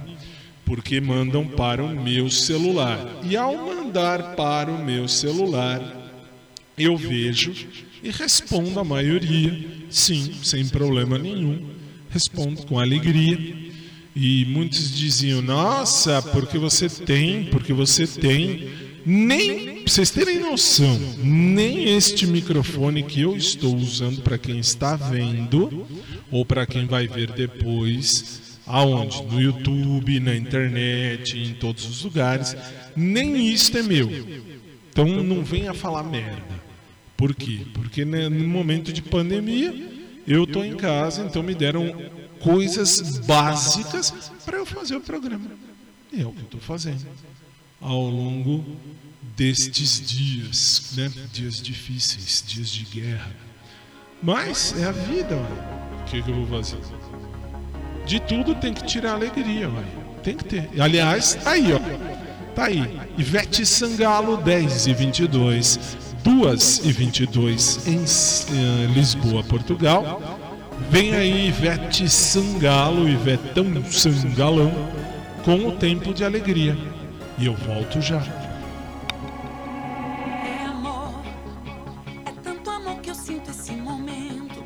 porque 0.64 0.98
mandam 0.98 1.46
para 1.46 1.84
o 1.84 1.88
meu 1.88 2.30
celular. 2.30 2.98
E 3.22 3.36
ao 3.36 3.54
mandar 3.56 4.34
para 4.34 4.70
o 4.70 4.82
meu 4.82 5.06
celular, 5.06 5.80
eu 6.76 6.96
vejo 6.96 7.52
e 8.02 8.10
respondo 8.10 8.80
a 8.80 8.84
maioria, 8.84 9.66
sim, 9.90 10.34
sem 10.42 10.66
problema 10.68 11.18
nenhum, 11.18 11.66
respondo 12.10 12.64
com 12.66 12.78
alegria. 12.78 13.73
E 14.14 14.44
muitos 14.44 14.94
diziam: 14.94 15.42
Nossa, 15.42 16.22
porque 16.22 16.58
você 16.58 16.88
tem, 16.88 17.44
porque 17.44 17.72
você 17.72 18.06
tem. 18.06 18.68
Nem, 19.06 19.82
pra 19.82 19.92
vocês 19.92 20.10
terem 20.10 20.38
noção, 20.38 20.98
nem 21.22 21.94
este 21.94 22.26
microfone 22.26 23.02
que 23.02 23.20
eu 23.20 23.36
estou 23.36 23.76
usando 23.76 24.22
para 24.22 24.38
quem 24.38 24.58
está 24.58 24.96
vendo, 24.96 25.86
ou 26.30 26.42
para 26.42 26.64
quem 26.64 26.86
vai 26.86 27.06
ver 27.06 27.30
depois, 27.32 28.58
aonde? 28.66 29.22
No 29.24 29.38
YouTube, 29.38 30.20
na 30.20 30.34
internet, 30.34 31.38
em 31.38 31.52
todos 31.52 31.86
os 31.86 32.02
lugares, 32.02 32.56
nem 32.96 33.52
isto 33.52 33.76
é 33.76 33.82
meu. 33.82 34.10
Então 34.90 35.06
não 35.06 35.44
venha 35.44 35.74
falar 35.74 36.02
merda. 36.02 36.64
Por 37.14 37.34
quê? 37.34 37.60
Porque 37.74 38.06
né, 38.06 38.30
no 38.30 38.48
momento 38.48 38.90
de 38.90 39.02
pandemia, 39.02 39.74
eu 40.26 40.44
estou 40.44 40.64
em 40.64 40.76
casa, 40.76 41.22
então 41.22 41.42
me 41.42 41.54
deram 41.54 41.94
coisas 42.44 43.18
básicas 43.20 44.12
para 44.44 44.58
eu 44.58 44.66
fazer 44.66 44.96
o 44.96 45.00
programa. 45.00 45.50
E 46.12 46.20
é 46.20 46.26
o 46.26 46.30
que 46.30 46.40
eu 46.40 46.44
estou 46.44 46.60
fazendo 46.60 47.06
ao 47.80 48.02
longo 48.02 48.64
destes 49.36 50.00
dias, 50.00 50.92
né? 50.96 51.10
Dias 51.32 51.60
difíceis, 51.60 52.44
dias 52.46 52.68
de 52.68 52.84
guerra. 52.84 53.34
Mas 54.22 54.74
é 54.78 54.84
a 54.84 54.92
vida, 54.92 55.34
olha. 55.34 56.00
O 56.00 56.04
que, 56.04 56.22
que 56.22 56.30
eu 56.30 56.34
vou 56.34 56.46
fazer? 56.46 56.78
De 58.06 58.20
tudo 58.20 58.54
tem 58.54 58.74
que 58.74 58.84
tirar 58.84 59.14
alegria, 59.14 59.68
olha. 59.68 60.04
Tem 60.22 60.36
que 60.36 60.44
ter. 60.44 60.70
Aliás, 60.80 61.34
tá 61.34 61.52
aí, 61.52 61.72
ó. 61.72 61.80
Tá 62.54 62.66
aí. 62.66 62.98
Ivete 63.18 63.66
Sangalo, 63.66 64.36
10 64.36 64.86
e 64.86 64.94
22. 64.94 65.96
2 66.22 66.80
e 66.84 66.92
22 66.92 67.86
em 67.86 67.98
eh, 67.98 68.86
Lisboa, 68.94 69.42
Portugal. 69.42 70.40
Vem 70.90 71.14
aí 71.14 71.48
Ivete 71.48 72.08
Sangalo, 72.08 73.08
Ivetão 73.08 73.84
Sangalão, 73.90 74.72
com 75.44 75.66
o 75.66 75.72
tempo 75.72 76.14
de 76.14 76.24
alegria. 76.24 76.76
E 77.38 77.46
eu 77.46 77.54
volto 77.54 78.00
já. 78.00 78.22
É 80.46 80.64
amor, 80.66 81.22
é 82.26 82.30
tanto 82.42 82.70
amor 82.70 82.96
que 83.00 83.10
eu 83.10 83.14
sinto 83.14 83.50
momento. 83.76 84.64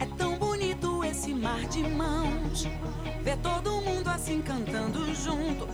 É 0.00 0.06
tão 0.16 0.36
bonito 0.36 1.04
esse 1.04 1.34
mar 1.34 1.60
de 1.68 1.82
mãos. 1.82 2.66
Ver 3.22 3.36
todo 3.38 3.80
mundo 3.82 4.08
assim 4.08 4.40
cantando 4.40 5.14
junto 5.14 5.68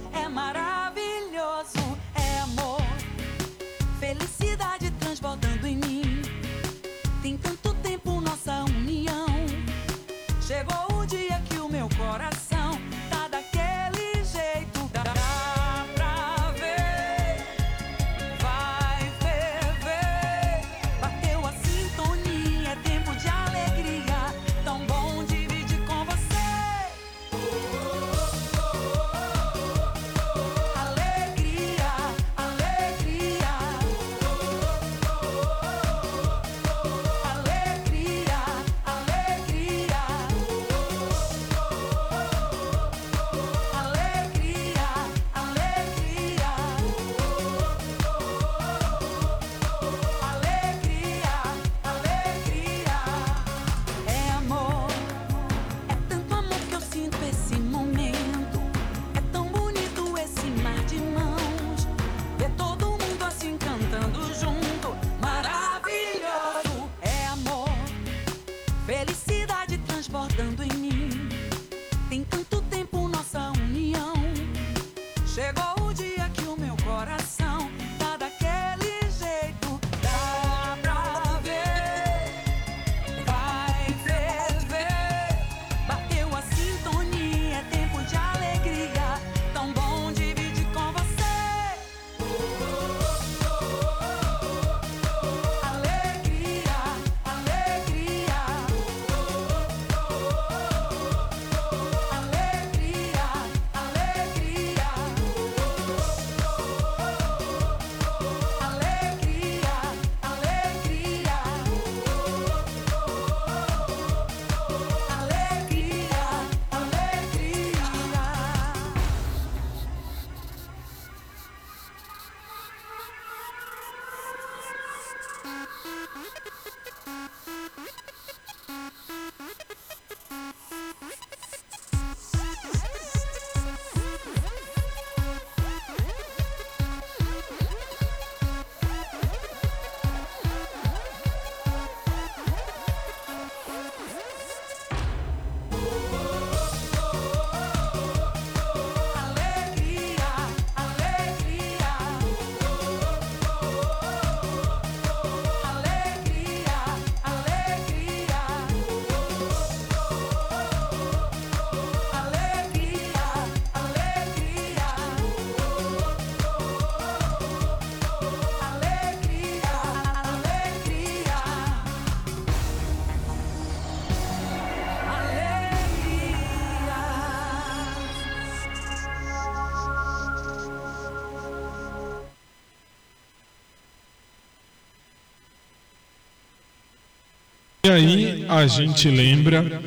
aí 187.90 188.44
a 188.48 188.66
gente 188.66 189.08
lembra 189.08 189.82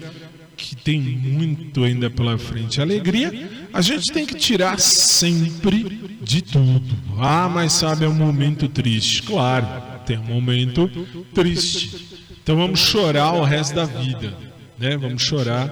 que 0.56 0.76
tem 0.76 1.00
muito 1.00 1.84
ainda 1.84 2.10
pela 2.10 2.38
frente. 2.38 2.82
Alegria, 2.82 3.50
a 3.72 3.82
gente 3.82 4.12
tem 4.12 4.26
que 4.26 4.36
tirar 4.36 4.80
sempre 4.80 6.18
de 6.22 6.42
tudo. 6.42 6.96
Ah, 7.20 7.50
mas 7.50 7.74
sabe, 7.74 8.06
é 8.06 8.08
um 8.08 8.14
momento 8.14 8.68
triste. 8.68 9.24
Claro, 9.24 9.68
tem 10.06 10.18
um 10.18 10.24
momento 10.24 10.90
triste. 11.34 12.14
Então 12.42 12.56
vamos 12.56 12.80
chorar 12.80 13.34
o 13.34 13.44
resto 13.44 13.76
da 13.76 13.86
vida, 13.86 14.34
né? 14.78 14.98
Vamos 14.98 15.24
chorar 15.24 15.72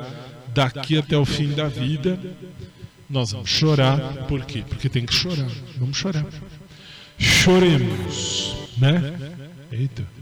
daqui 0.54 0.98
até 0.98 1.18
o 1.18 1.26
fim 1.26 1.50
da 1.50 1.68
vida. 1.68 2.20
Nós 3.10 3.32
vamos 3.32 3.50
chorar, 3.50 4.00
por 4.28 4.46
quê? 4.46 4.64
Porque 4.68 4.88
tem 4.88 5.06
que 5.06 5.14
chorar. 5.14 5.50
Vamos 5.78 5.98
chorar. 5.98 6.26
Choremos, 7.18 8.56
né? 8.78 9.14
Eita. 9.72 10.21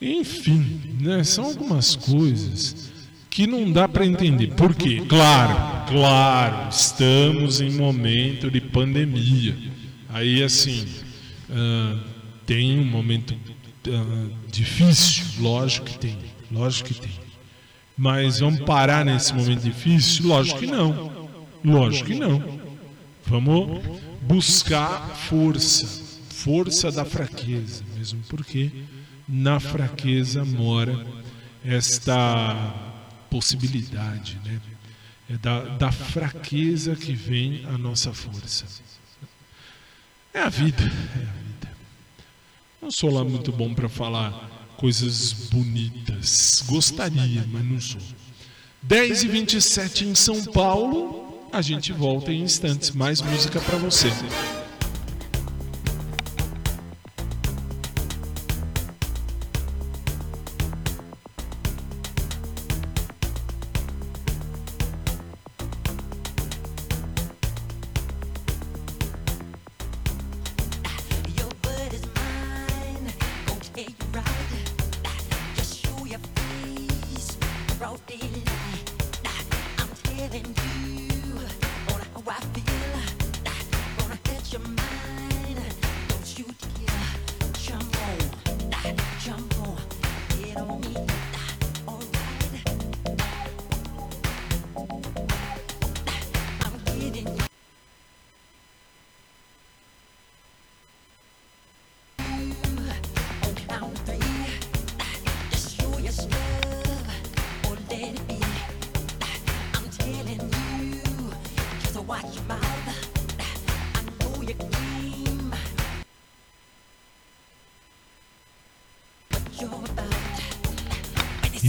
Enfim, 0.00 0.80
né, 1.00 1.24
são 1.24 1.44
algumas 1.44 1.96
coisas 1.96 2.90
que 3.28 3.46
não 3.46 3.70
dá 3.70 3.88
para 3.88 4.06
entender. 4.06 4.54
Por 4.54 4.74
quê? 4.74 5.02
Claro, 5.08 5.86
claro, 5.88 6.68
estamos 6.70 7.60
em 7.60 7.70
momento 7.70 8.50
de 8.50 8.60
pandemia. 8.60 9.56
Aí, 10.08 10.42
assim, 10.42 10.86
uh, 11.50 11.98
tem 12.46 12.78
um 12.78 12.84
momento 12.84 13.32
uh, 13.34 14.30
difícil, 14.50 15.24
lógico 15.40 15.86
que 15.86 15.98
tem, 15.98 16.16
lógico 16.50 16.88
que 16.92 17.00
tem. 17.00 17.28
Mas 17.96 18.38
vamos 18.38 18.60
parar 18.60 19.04
nesse 19.04 19.34
momento 19.34 19.62
difícil? 19.62 20.28
Lógico 20.28 20.60
que 20.60 20.66
não. 20.66 21.30
Lógico 21.64 22.06
que 22.06 22.14
não. 22.14 22.42
Vamos 23.26 23.82
buscar 24.22 25.08
força, 25.28 25.86
força 26.28 26.92
da 26.92 27.04
fraqueza, 27.04 27.82
mesmo 27.96 28.20
porque 28.28 28.70
na 29.28 29.60
fraqueza 29.60 30.44
mora 30.44 31.06
esta 31.64 32.74
possibilidade, 33.28 34.40
né? 34.44 34.60
É 35.30 35.36
da, 35.36 35.60
da 35.76 35.92
fraqueza 35.92 36.96
que 36.96 37.12
vem 37.12 37.62
a 37.66 37.76
nossa 37.76 38.14
força. 38.14 38.64
É 40.32 40.40
a 40.40 40.48
vida, 40.48 40.82
é 40.82 40.86
a 40.86 41.32
vida. 41.32 41.76
Não 42.80 42.90
sou 42.90 43.12
lá 43.12 43.22
muito 43.22 43.52
bom 43.52 43.74
para 43.74 43.88
falar 43.88 44.32
coisas 44.78 45.32
bonitas. 45.50 46.64
Gostaria, 46.66 47.44
mas 47.46 47.64
não 47.64 47.80
sou. 47.80 48.00
10 48.82 49.24
e 49.24 49.28
27 49.28 50.04
em 50.06 50.14
São 50.14 50.42
Paulo. 50.44 51.48
A 51.52 51.60
gente 51.60 51.92
volta 51.92 52.32
em 52.32 52.42
instantes. 52.42 52.90
Mais 52.92 53.20
música 53.20 53.60
para 53.60 53.76
você. 53.76 54.08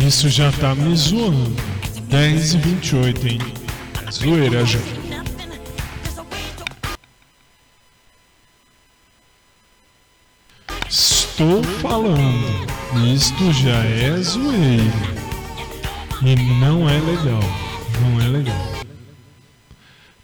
Isso 0.10 0.28
já 0.28 0.52
tá 0.54 0.74
me 0.74 0.96
zoando. 0.96 1.56
10 2.10 2.56
e 2.56 2.58
28, 2.58 3.28
hein? 3.28 3.40
Zoeira 4.12 4.66
já. 4.66 4.80
Estou 10.90 11.64
falando. 11.80 12.68
Isto 13.14 13.54
já 13.54 13.86
é 13.86 14.18
zoeira. 14.20 14.84
E 16.24 16.36
não 16.60 16.90
é 16.90 17.00
legal. 17.00 17.44
Não 18.02 18.20
é 18.20 18.28
legal. 18.30 18.66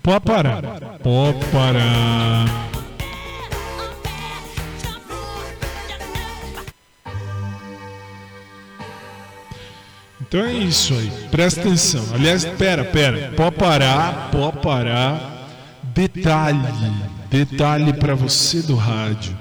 Pode 0.02 0.26
parar. 0.26 0.64
Pode 1.04 1.46
parar. 1.52 2.75
Então 10.36 10.48
é 10.48 10.54
isso 10.54 10.94
aí. 10.94 11.10
Presta 11.32 11.62
atenção. 11.62 12.04
Aliás, 12.14 12.44
pera, 12.44 12.84
pera. 12.84 13.32
Pode 13.38 13.56
parar, 13.56 14.30
pode 14.32 14.58
parar. 14.58 15.48
Detalhe, 15.82 16.60
detalhe 17.30 17.94
para 17.94 18.16
você 18.16 18.62
do 18.62 18.76
rádio. 18.76 19.34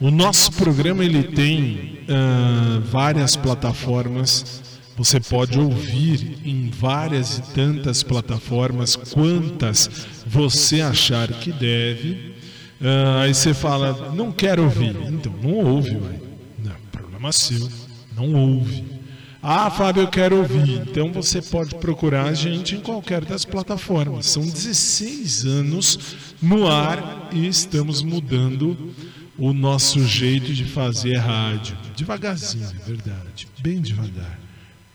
O 0.00 0.10
nosso 0.10 0.50
programa 0.52 1.04
ele 1.04 1.24
tem 1.24 1.98
uh, 2.08 2.80
várias 2.80 3.36
plataformas. 3.36 4.62
Você 4.96 5.20
pode 5.20 5.58
ouvir 5.58 6.38
em 6.42 6.70
várias 6.70 7.36
e 7.36 7.42
tantas 7.52 8.02
plataformas, 8.02 8.96
quantas 8.96 9.90
você 10.26 10.80
achar 10.80 11.28
que 11.28 11.52
deve. 11.52 12.32
Uh, 12.80 13.24
aí 13.24 13.34
você 13.34 13.52
fala, 13.52 14.10
não 14.14 14.32
quero 14.32 14.62
ouvir. 14.62 14.96
Então, 15.06 15.34
não 15.42 15.52
ouve, 15.52 15.96
ué. 15.96 16.18
Não, 16.64 16.72
problema 16.90 17.30
seu. 17.30 17.68
Não 18.16 18.32
ouve. 18.32 18.99
Ah, 19.42 19.70
Fábio, 19.70 20.02
eu 20.02 20.08
quero 20.08 20.36
ouvir. 20.36 20.82
Então 20.82 21.10
você 21.12 21.40
pode 21.40 21.74
procurar 21.76 22.26
a 22.26 22.34
gente 22.34 22.76
em 22.76 22.80
qualquer 22.80 23.24
das 23.24 23.44
plataformas. 23.44 24.26
São 24.26 24.42
16 24.42 25.46
anos 25.46 25.98
no 26.42 26.68
ar 26.68 27.30
e 27.32 27.46
estamos 27.46 28.02
mudando 28.02 28.94
o 29.38 29.54
nosso 29.54 30.04
jeito 30.06 30.52
de 30.52 30.66
fazer 30.66 31.16
rádio. 31.16 31.76
Devagarzinho, 31.96 32.66
é 32.66 32.84
verdade. 32.84 33.48
Bem 33.60 33.80
devagar. 33.80 34.38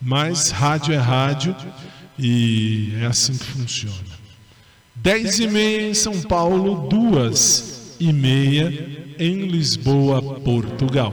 Mas 0.00 0.50
rádio 0.50 0.94
é 0.94 0.98
rádio 0.98 1.56
e 2.16 2.92
é 3.00 3.06
assim 3.06 3.36
que 3.36 3.44
funciona. 3.44 4.16
10 4.94 5.40
e 5.40 5.46
meia 5.48 5.88
em 5.88 5.94
São 5.94 6.22
Paulo, 6.22 6.88
duas 6.88 7.96
e 7.98 8.12
meia 8.12 9.14
em 9.18 9.46
Lisboa, 9.46 10.22
Portugal. 10.40 11.12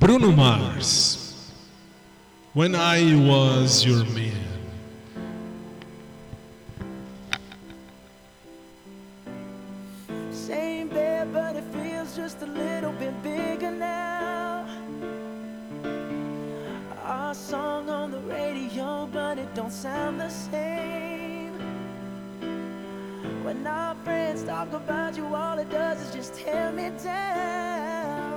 Bruno 0.00 0.32
Mars. 0.32 1.52
When 2.54 2.74
I 2.74 3.14
was 3.28 3.84
your 3.84 4.02
man. 4.06 4.32
Same 10.32 10.88
bed, 10.88 11.30
but 11.34 11.54
it 11.54 11.64
feels 11.74 12.16
just 12.16 12.40
a 12.40 12.46
little 12.46 12.92
bit 12.92 13.12
bigger 13.22 13.70
now. 13.70 14.66
Our 17.04 17.34
song 17.34 17.90
on 17.90 18.10
the 18.10 18.20
radio, 18.20 19.06
but 19.12 19.36
it 19.36 19.54
don't 19.54 19.70
sound 19.70 20.18
the 20.18 20.30
same. 20.30 21.52
When 23.44 23.66
our 23.66 23.94
friends 23.96 24.44
talk 24.44 24.72
about 24.72 25.18
you, 25.18 25.26
all 25.34 25.58
it 25.58 25.68
does 25.68 26.00
is 26.00 26.14
just 26.14 26.34
tear 26.36 26.72
me 26.72 26.90
down. 27.04 28.29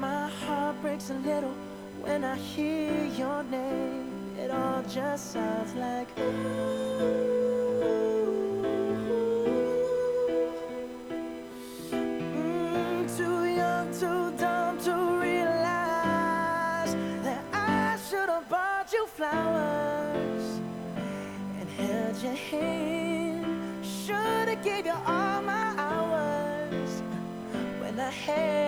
My 0.00 0.28
heart 0.28 0.80
breaks 0.80 1.10
a 1.10 1.14
little 1.14 1.54
when 2.02 2.22
I 2.22 2.36
hear 2.36 3.04
your 3.16 3.42
name. 3.42 4.36
It 4.38 4.50
all 4.50 4.82
just 4.88 5.32
sounds 5.32 5.74
like 5.74 6.08
Mm, 11.90 13.16
too 13.16 13.44
young, 13.44 13.90
too 13.92 14.30
dumb 14.38 14.78
to 14.86 14.94
realize 15.20 16.94
that 17.24 17.42
I 17.52 17.98
should 18.08 18.28
have 18.28 18.48
bought 18.48 18.92
you 18.92 19.06
flowers 19.06 20.60
and 21.58 21.68
held 21.70 22.22
your 22.22 22.34
hand. 22.50 23.46
Should 23.84 24.48
have 24.48 24.62
gave 24.62 24.86
you 24.86 24.98
all 25.06 25.42
my 25.42 25.74
hours 25.76 27.02
when 27.80 27.98
I 27.98 28.10
had. 28.10 28.67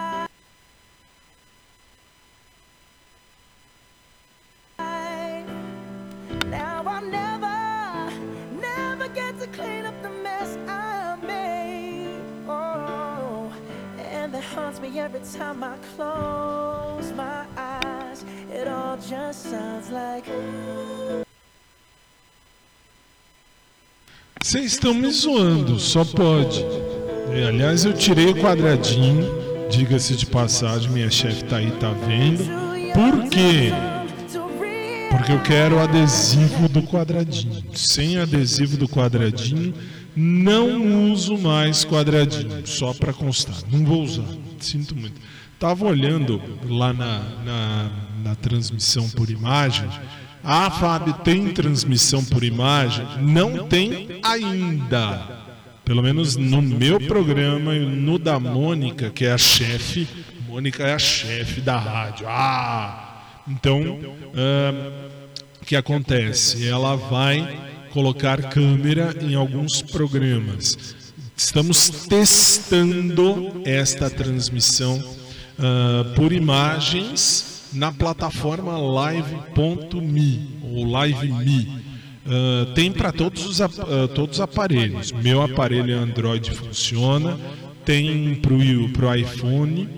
Time 15.31 15.63
I 15.63 15.77
close 15.95 17.13
my 17.15 17.45
eyes. 17.55 18.25
It 18.51 18.67
all 18.67 18.97
just 18.97 19.49
sounds 19.49 19.89
like. 19.89 20.29
Vocês 24.41 24.73
estão 24.73 24.93
me 24.93 25.09
zoando, 25.11 25.79
só 25.79 26.03
pode. 26.03 26.65
E, 27.33 27.43
aliás, 27.47 27.85
eu 27.85 27.93
tirei 27.93 28.27
o 28.27 28.35
quadradinho, 28.35 29.25
diga-se 29.69 30.15
de 30.15 30.25
passagem, 30.25 30.91
minha 30.91 31.09
chefe 31.09 31.45
tá 31.45 31.57
aí, 31.57 31.71
tá 31.71 31.91
vendo. 31.91 32.43
Por 32.93 33.29
quê? 33.29 33.71
Porque 35.09 35.31
eu 35.31 35.41
quero 35.43 35.75
o 35.75 35.79
adesivo 35.79 36.67
do 36.67 36.81
quadradinho. 36.83 37.63
Sem 37.73 38.17
adesivo 38.17 38.75
do 38.75 38.89
quadradinho, 38.89 39.73
não 40.13 41.11
uso 41.13 41.37
mais 41.37 41.85
quadradinho, 41.85 42.65
só 42.67 42.93
para 42.93 43.13
constar. 43.13 43.55
Não 43.71 43.85
vou 43.85 44.03
usar, 44.03 44.25
sinto 44.65 44.95
muito. 44.95 45.19
Tava 45.59 45.85
olhando 45.85 46.41
lá 46.67 46.91
na, 46.91 47.19
na, 47.45 47.91
na 48.23 48.35
transmissão 48.35 49.09
por 49.09 49.29
imagem. 49.29 49.87
Ah, 50.43 50.71
Fábio, 50.71 51.13
tem 51.13 51.49
transmissão 51.53 52.25
por 52.25 52.43
imagem? 52.43 53.05
Não 53.21 53.67
tem 53.67 54.19
ainda. 54.23 55.41
Pelo 55.85 56.01
menos 56.01 56.35
no 56.35 56.61
meu 56.61 56.99
programa 56.99 57.75
e 57.75 57.85
no 57.85 58.17
da 58.17 58.39
Mônica, 58.39 59.09
que 59.09 59.25
é 59.25 59.33
a 59.33 59.37
chefe. 59.37 60.07
Mônica 60.47 60.83
é 60.83 60.93
a 60.93 60.99
chefe 60.99 61.61
da 61.61 61.77
rádio. 61.77 62.25
Ah! 62.27 63.23
Então, 63.47 63.99
ah, 64.35 65.09
o 65.61 65.65
que 65.65 65.75
acontece? 65.75 66.67
Ela 66.67 66.95
vai 66.95 67.59
colocar 67.91 68.41
câmera 68.49 69.15
em 69.21 69.35
alguns 69.35 69.81
programas. 69.81 70.95
Estamos 71.35 71.89
testando 72.07 73.61
esta 73.65 74.09
transmissão 74.09 75.03
ah, 75.57 76.13
por 76.15 76.31
imagens 76.31 77.69
na 77.73 77.91
plataforma 77.91 78.77
live.me 78.77 80.49
ou 80.63 80.85
live.me. 80.85 81.81
Uh, 82.23 82.71
tem 82.73 82.91
para 82.91 83.11
todos, 83.11 83.47
os, 83.47 83.61
ah, 83.61 83.67
todos 84.13 84.37
os 84.37 84.41
aparelhos. 84.41 85.11
Meu 85.11 85.41
aparelho 85.41 85.97
Android 85.97 86.51
funciona, 86.51 87.39
tem 87.83 88.35
para 88.35 88.53
o 88.53 89.15
iPhone, 89.15 89.89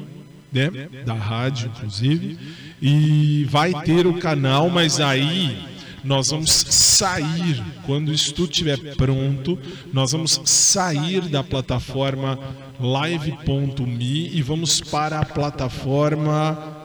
né, 0.51 0.69
da 1.05 1.13
rádio, 1.13 1.69
inclusive, 1.75 2.37
e 2.81 3.45
vai 3.49 3.73
ter 3.83 4.07
o 4.07 4.13
canal, 4.19 4.69
mas 4.69 5.01
aí 5.01 5.72
nós 6.03 6.29
vamos 6.29 6.51
sair, 6.51 7.63
quando 7.85 8.11
isso 8.11 8.33
tudo 8.33 8.51
estiver 8.51 8.95
pronto, 8.95 9.57
nós 9.91 10.11
vamos 10.11 10.39
sair 10.45 11.21
da 11.29 11.43
plataforma 11.43 12.37
live.me 12.79 14.29
e 14.35 14.41
vamos 14.41 14.81
para 14.81 15.19
a 15.19 15.25
plataforma 15.25 16.81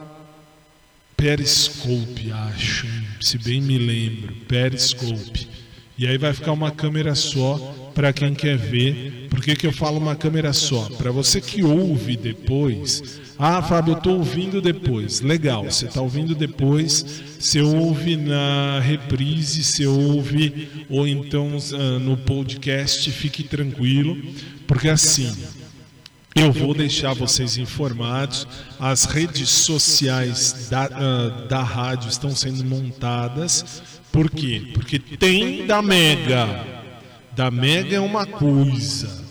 Periscope, 1.17 2.31
acho, 2.31 2.87
se 3.19 3.37
bem 3.37 3.59
me 3.59 3.77
lembro, 3.77 4.33
Periscope. 4.47 5.49
E 5.97 6.07
aí 6.07 6.17
vai 6.17 6.31
ficar 6.31 6.53
uma 6.53 6.71
câmera 6.71 7.13
só 7.13 7.88
para 7.99 8.13
quem 8.13 8.33
quer 8.33 8.55
ver. 8.55 9.27
Por 9.29 9.41
que, 9.41 9.53
que 9.57 9.67
eu 9.67 9.73
falo 9.73 9.97
uma 9.97 10.15
câmera 10.15 10.53
só? 10.53 10.87
Para 10.97 11.11
você 11.11 11.41
que 11.41 11.61
ouve 11.61 12.15
depois. 12.15 13.19
Ah, 13.37 13.61
Fábio, 13.61 13.91
eu 13.91 13.97
estou 13.97 14.17
ouvindo 14.19 14.61
depois. 14.61 15.19
Legal, 15.19 15.65
você 15.65 15.87
está 15.87 15.99
ouvindo 15.99 16.33
depois. 16.33 17.21
Você 17.37 17.59
ouve 17.59 18.15
na 18.15 18.79
reprise, 18.79 19.65
você 19.65 19.85
ouve, 19.85 20.69
ou 20.89 21.05
então 21.05 21.57
ah, 21.73 21.99
no 21.99 22.15
podcast, 22.15 23.11
fique 23.11 23.43
tranquilo. 23.43 24.17
Porque 24.65 24.87
assim, 24.87 25.29
eu 26.33 26.53
vou 26.53 26.73
deixar 26.73 27.13
vocês 27.13 27.57
informados. 27.57 28.47
As 28.79 29.03
redes 29.03 29.49
sociais 29.49 30.69
da, 30.71 30.85
ah, 30.85 31.47
da 31.49 31.61
rádio 31.61 32.07
estão 32.07 32.33
sendo 32.33 32.63
montadas. 32.63 33.83
Por 34.09 34.29
quê? 34.29 34.69
Porque 34.73 34.99
tem 34.99 35.67
da 35.67 35.81
Mega. 35.81 36.78
Da 37.39 37.49
Mega 37.49 37.95
é 37.95 37.99
uma 38.01 38.25
coisa. 38.25 39.23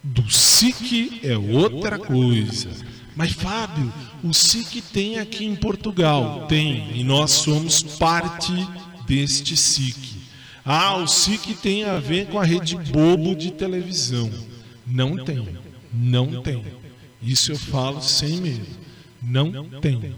Do 0.00 0.30
SIC 0.30 1.18
é 1.24 1.36
outra 1.36 1.98
coisa. 1.98 2.70
Mas, 3.16 3.32
Fábio, 3.32 3.92
o 4.22 4.32
SIC 4.32 4.80
tem 4.92 5.18
aqui 5.18 5.44
em 5.44 5.56
Portugal. 5.56 6.46
Tem. 6.46 6.96
E 6.96 7.02
nós 7.02 7.32
somos 7.32 7.82
parte 7.82 8.52
deste 9.08 9.56
SIC. 9.56 10.22
Ah, 10.64 10.94
o 10.98 11.08
SIC 11.08 11.56
tem 11.60 11.82
a 11.82 11.98
ver 11.98 12.28
com 12.28 12.38
a 12.38 12.44
rede 12.44 12.76
bobo 12.76 13.34
de 13.34 13.50
televisão. 13.50 14.30
Não 14.86 15.16
tem. 15.24 15.44
Não 15.92 16.42
tem. 16.42 16.62
Isso 17.20 17.50
eu 17.50 17.58
falo 17.58 18.00
sem 18.00 18.36
medo. 18.36 18.68
Não 19.20 19.64
tem. 19.80 20.14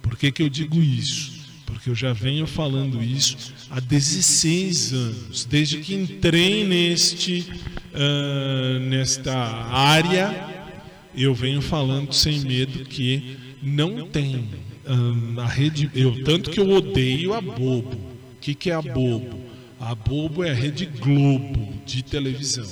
Por 0.00 0.16
que, 0.16 0.30
que 0.30 0.44
eu 0.44 0.48
digo 0.48 0.80
isso? 0.80 1.37
Porque 1.68 1.90
eu 1.90 1.94
já 1.94 2.14
venho 2.14 2.46
falando 2.46 3.02
isso 3.02 3.52
há 3.70 3.78
16 3.78 4.92
anos, 4.94 5.44
desde 5.44 5.76
que 5.78 5.94
entrei 5.94 6.66
neste, 6.66 7.46
ah, 7.92 8.78
nesta 8.80 9.34
área, 9.36 10.48
eu 11.14 11.34
venho 11.34 11.60
falando 11.60 12.14
sem 12.14 12.40
medo 12.40 12.86
que 12.86 13.36
não 13.62 14.08
tem 14.08 14.48
ah, 14.86 15.42
a 15.42 15.46
rede. 15.46 15.90
Eu, 15.94 16.24
tanto 16.24 16.50
que 16.50 16.58
eu 16.58 16.70
odeio 16.70 17.34
a 17.34 17.40
Bobo. 17.40 17.96
O 17.96 18.40
que, 18.40 18.54
que 18.54 18.70
é 18.70 18.74
a 18.74 18.80
Bobo? 18.80 19.38
A 19.78 19.94
Bobo 19.94 20.42
é 20.42 20.50
a 20.50 20.54
Rede 20.54 20.86
Globo 20.86 21.74
de 21.84 22.02
televisão. 22.02 22.66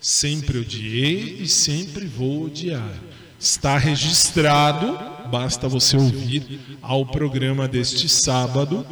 Sempre 0.00 0.58
odiei 0.58 1.38
e 1.42 1.48
sempre 1.48 2.06
vou 2.06 2.46
odiar. 2.46 2.92
Está 3.38 3.78
registrado, 3.78 4.98
basta 5.32 5.66
você 5.66 5.96
ouvir 5.96 6.60
ao 6.82 7.06
programa 7.06 7.66
deste 7.66 8.06
sábado, 8.06 8.86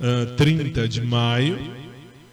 ah, 0.00 0.36
30 0.36 0.86
de 0.86 1.00
maio, 1.00 1.58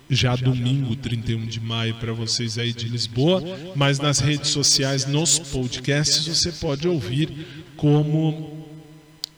já 0.07 0.35
domingo 0.35 0.95
31 0.95 1.47
de 1.47 1.59
maio 1.59 1.95
para 1.95 2.13
vocês 2.13 2.59
aí 2.59 2.71
de 2.71 2.87
Lisboa, 2.87 3.43
mas 3.75 3.97
nas 3.97 4.19
redes 4.19 4.51
sociais, 4.51 5.07
nos 5.07 5.39
podcasts, 5.39 6.27
você 6.27 6.51
pode 6.51 6.87
ouvir 6.87 7.47
como 7.75 8.63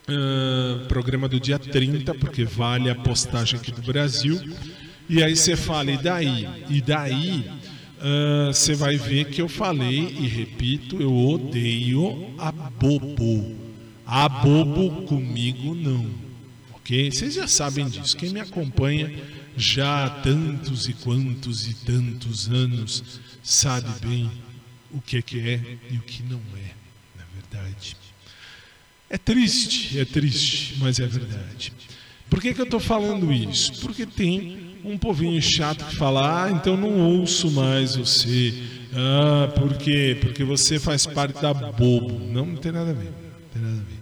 ah, 0.05 0.83
programa 0.89 1.29
do 1.29 1.39
dia 1.39 1.57
30, 1.57 2.13
porque 2.15 2.43
vale 2.43 2.89
a 2.89 2.95
postagem 2.95 3.57
aqui 3.57 3.71
do 3.71 3.81
Brasil. 3.81 4.37
E 5.07 5.23
aí 5.23 5.33
você 5.33 5.55
fala, 5.55 5.91
e 5.91 5.97
daí? 5.97 6.45
E 6.69 6.81
daí 6.81 7.45
ah, 8.01 8.51
você 8.51 8.75
vai 8.75 8.97
ver 8.97 9.29
que 9.29 9.41
eu 9.41 9.47
falei 9.47 10.13
e 10.19 10.27
repito, 10.27 11.01
eu 11.01 11.15
odeio 11.15 12.33
a 12.37 12.51
bobo. 12.51 13.68
A 14.11 14.27
bobo 14.27 15.03
comigo 15.03 15.75
não. 15.75 16.09
Ok? 16.73 17.11
Vocês 17.11 17.35
já 17.35 17.47
sabem 17.47 17.87
disso. 17.87 18.17
Quem 18.17 18.31
me 18.31 18.39
acompanha 18.39 19.15
já 19.55 20.05
há 20.05 20.09
tantos 20.09 20.87
e 20.89 20.93
quantos 20.93 21.67
e 21.67 21.75
tantos 21.85 22.49
anos 22.49 23.03
sabe 23.43 23.87
bem 24.01 24.31
o 24.91 24.99
que 24.99 25.17
é 25.17 25.21
que 25.21 25.39
é 25.39 25.61
e 25.91 25.97
o 25.97 26.01
que 26.01 26.23
não 26.23 26.41
é, 26.57 26.71
na 27.19 27.23
verdade. 27.35 27.95
É 29.07 29.17
triste, 29.19 29.99
é 29.99 30.05
triste, 30.05 30.77
mas 30.79 30.99
é 30.99 31.05
verdade. 31.05 31.71
Por 32.31 32.41
que, 32.41 32.51
que 32.51 32.61
eu 32.61 32.65
estou 32.65 32.79
falando 32.79 33.31
isso? 33.31 33.79
Porque 33.79 34.07
tem 34.07 34.75
um 34.83 34.97
povinho 34.97 35.39
chato 35.39 35.85
que 35.85 35.95
fala, 35.95 36.45
ah, 36.45 36.51
então 36.51 36.75
não 36.75 36.99
ouço 36.99 37.51
mais 37.51 37.95
você. 37.95 38.55
Ah, 38.91 39.49
por 39.49 39.77
quê? 39.77 40.17
Porque 40.19 40.43
você 40.43 40.79
faz 40.79 41.05
parte 41.05 41.39
da 41.39 41.53
bobo. 41.53 42.17
Não, 42.17 42.47
não 42.47 42.55
tem 42.55 42.71
nada 42.71 42.89
a 42.89 42.93
ver. 42.93 43.05
Não 43.05 43.49
tem 43.53 43.61
nada 43.61 43.75
a 43.75 43.83
ver. 43.83 43.98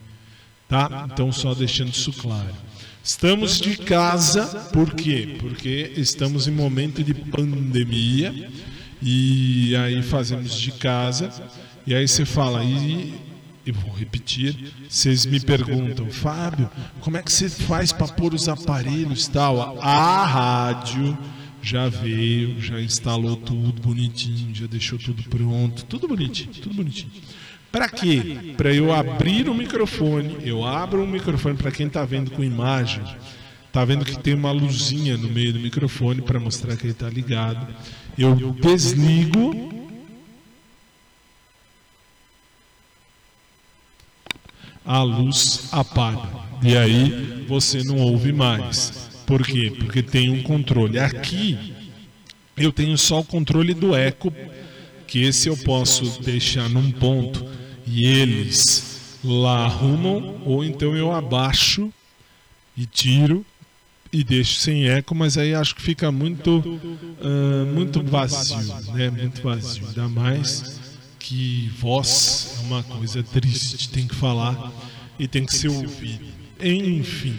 Tá? 0.68 1.08
Então, 1.12 1.32
só 1.32 1.54
deixando 1.54 1.90
isso 1.90 2.12
claro. 2.14 2.54
Estamos 3.04 3.62
de 3.62 3.78
casa, 3.78 4.46
por 4.74 4.94
quê? 4.94 5.38
Porque 5.40 5.94
estamos 5.96 6.46
em 6.46 6.52
momento 6.52 7.02
de 7.02 7.14
pandemia 7.14 8.52
E 9.02 9.74
aí 9.78 10.04
fazemos 10.04 10.60
de 10.60 10.74
casa. 10.74 11.32
E 11.86 11.96
aí 11.96 12.06
você 12.06 12.26
fala, 12.26 12.66
e, 12.66 13.14
e 13.66 13.72
vou 13.72 13.94
repetir, 13.94 14.74
vocês 14.90 15.26
me 15.26 15.40
perguntam, 15.40 16.12
Fábio, 16.12 16.70
como 17.00 17.16
é 17.16 17.24
que 17.24 17.32
você 17.32 17.48
faz 17.48 17.94
para 17.94 18.10
pôr 18.10 18.34
os 18.34 18.50
aparelhos 18.50 19.26
tal? 19.30 19.80
A 19.82 20.26
rádio 20.26 21.18
já 21.62 21.88
veio, 21.88 22.60
já 22.62 22.82
instalou 22.82 23.38
tudo 23.38 23.82
bonitinho, 23.82 24.54
já 24.54 24.68
deixou 24.68 25.00
tudo 25.00 25.24
pronto, 25.24 25.86
tudo 25.86 26.10
bonitinho, 26.10 26.52
tudo 26.62 26.76
bonitinho. 26.76 27.12
Para 27.72 27.90
quê? 27.90 28.54
Para 28.56 28.74
eu 28.74 28.94
abrir 28.94 29.50
o 29.50 29.54
microfone, 29.54 30.38
eu 30.42 30.66
abro 30.66 31.04
o 31.04 31.08
microfone 31.08 31.58
para 31.58 31.72
quem 31.72 31.88
está 31.88 32.04
vendo 32.06 32.32
com 32.32 32.44
imagem, 32.44 33.04
tá 33.72 33.84
vendo 33.84 34.06
que 34.06 34.18
tem 34.18 34.34
uma 34.34 34.52
luzinha 34.52 35.18
no 35.18 35.30
meio 35.30 35.54
do 35.54 35.60
microfone 35.60 36.22
para 36.22 36.40
mostrar 36.40 36.76
que 36.76 36.84
ele 36.84 36.94
está 36.94 37.10
ligado. 37.10 37.68
Eu 38.18 38.36
desligo 38.54 39.68
a 44.88 45.04
luz 45.04 45.68
apaga. 45.72 46.30
E 46.64 46.76
aí 46.78 47.46
você 47.48 47.84
não 47.84 47.98
ouve 47.98 48.32
mais. 48.32 49.10
Por 49.26 49.46
quê? 49.46 49.72
Porque 49.78 50.02
tem 50.02 50.30
um 50.30 50.42
controle. 50.42 50.98
Aqui 50.98 51.74
eu 52.56 52.72
tenho 52.72 52.98
só 52.98 53.20
o 53.20 53.26
controle 53.26 53.74
do 53.74 53.94
eco, 53.94 54.34
que 55.08 55.24
esse 55.24 55.48
eu 55.50 55.58
posso 55.58 56.22
deixar 56.22 56.70
num 56.70 56.92
ponto 56.92 57.46
e 57.86 58.06
eles 58.06 59.20
lá 59.24 59.66
arrumam, 59.66 60.42
ou 60.46 60.64
então 60.64 60.96
eu 60.96 61.12
abaixo 61.12 61.92
e 62.76 62.86
tiro 62.86 63.46
e 64.12 64.24
deixo 64.24 64.60
sem 64.60 64.88
eco, 64.88 65.14
mas 65.14 65.38
aí 65.38 65.54
acho 65.54 65.76
que 65.76 65.82
fica 65.82 66.12
muito 66.12 66.60
uh, 66.60 67.74
muito 67.74 68.02
vazio, 68.04 68.58
né? 68.94 69.10
Muito 69.10 69.42
vazio. 69.42 69.88
Ainda 69.88 70.08
mais 70.08 70.80
que 71.20 71.70
voz 71.78 72.56
é 72.58 72.66
uma 72.66 72.84
coisa 72.84 73.22
triste, 73.24 73.90
tem 73.90 74.08
que 74.08 74.16
falar 74.16 74.72
e 75.20 75.28
tem 75.28 75.46
que 75.46 75.54
ser 75.54 75.70
ouvido. 75.70 76.26
Enfim. 76.62 77.36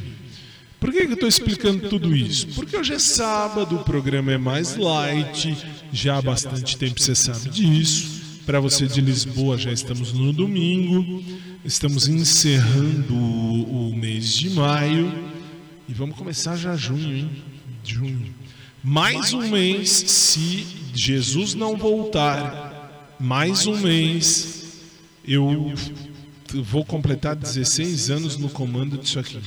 Por 0.81 0.93
que, 0.93 1.01
que 1.01 1.07
eu 1.07 1.15
estou 1.15 1.29
explicando 1.29 1.89
tudo 1.89 2.15
isso? 2.15 2.47
Porque 2.49 2.77
hoje 2.77 2.95
é 2.95 2.99
sábado, 2.99 3.77
o 3.77 3.85
programa 3.85 4.33
é 4.33 4.39
mais 4.39 4.77
light, 4.77 5.57
já 5.93 6.19
há 6.19 6.23
bastante 6.23 6.77
tempo 6.77 7.01
você 7.01 7.15
sabe 7.15 7.51
disso. 7.51 8.19
Para 8.47 8.61
você 8.61 8.87
de 8.87 9.01
Lisboa, 9.01 9.59
já 9.59 9.73
estamos 9.73 10.13
no 10.13 10.33
domingo, 10.33 11.23
estamos 11.65 12.09
encerrando 12.09 13.15
o, 13.15 13.95
mês 13.95 14.33
de 14.33 14.51
maio 14.51 15.13
e 15.89 15.93
vamos 15.93 16.17
começar 16.17 16.57
já 16.57 16.77
junho, 16.77 17.17
hein? 17.17 17.31
Junho. 17.85 18.35
Mais 18.83 19.33
um 19.33 19.49
mês, 19.51 19.91
se 19.91 20.65
Jesus 20.95 21.55
não 21.55 21.77
voltar, 21.77 23.17
mais 23.19 23.67
um 23.67 23.77
mês, 23.77 24.81
eu 25.27 25.75
vou 26.55 26.85
completar 26.85 27.35
16 27.35 28.11
anos 28.11 28.39
no 28.39 28.49
comando 28.49 28.97
disso 28.97 29.19
aqui. 29.19 29.39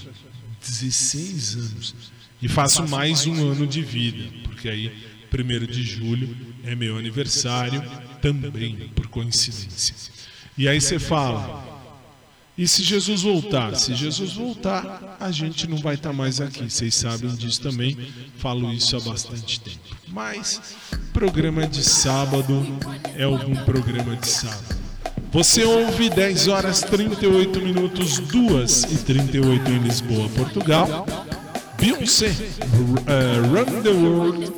16 0.61 1.55
anos. 1.55 1.95
E 2.41 2.47
faço 2.47 2.87
mais 2.87 3.25
um 3.25 3.51
ano 3.51 3.67
de 3.67 3.81
vida, 3.81 4.23
porque 4.43 4.67
aí, 4.67 4.91
1 5.31 5.65
de 5.65 5.83
julho, 5.83 6.35
é 6.63 6.75
meu 6.75 6.97
aniversário, 6.97 7.83
também, 8.21 8.89
por 8.95 9.07
coincidência. 9.07 9.95
E 10.57 10.67
aí 10.67 10.79
você 10.81 10.99
fala, 10.99 11.71
e 12.57 12.67
se 12.67 12.83
Jesus 12.83 13.21
voltar? 13.21 13.75
Se 13.75 13.95
Jesus 13.95 14.33
voltar, 14.33 15.17
a 15.19 15.31
gente 15.31 15.67
não 15.67 15.77
vai 15.77 15.95
estar 15.95 16.13
mais 16.13 16.41
aqui. 16.41 16.69
Vocês 16.69 16.93
sabem 16.93 17.33
disso 17.35 17.61
também. 17.61 17.97
Falo 18.37 18.71
isso 18.73 18.95
há 18.97 18.99
bastante 18.99 19.59
tempo. 19.59 19.79
Mas 20.07 20.75
programa 21.13 21.65
de 21.67 21.83
sábado 21.83 22.65
é 23.15 23.23
algum 23.23 23.55
programa 23.63 24.15
de 24.15 24.27
sábado. 24.27 24.80
Você 25.31 25.63
ouve 25.63 26.09
10 26.09 26.49
horas 26.49 26.81
38 26.81 27.61
minutos, 27.61 28.19
2 28.19 28.83
e 28.83 28.97
38 28.97 29.71
em 29.71 29.79
Lisboa, 29.79 30.27
Portugal. 30.35 31.05
Beyoncé, 31.79 32.27
uh, 32.27 33.47
Run 33.47 33.81
the 33.81 33.89
World 33.89 34.53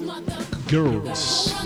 Girls. 0.67 1.62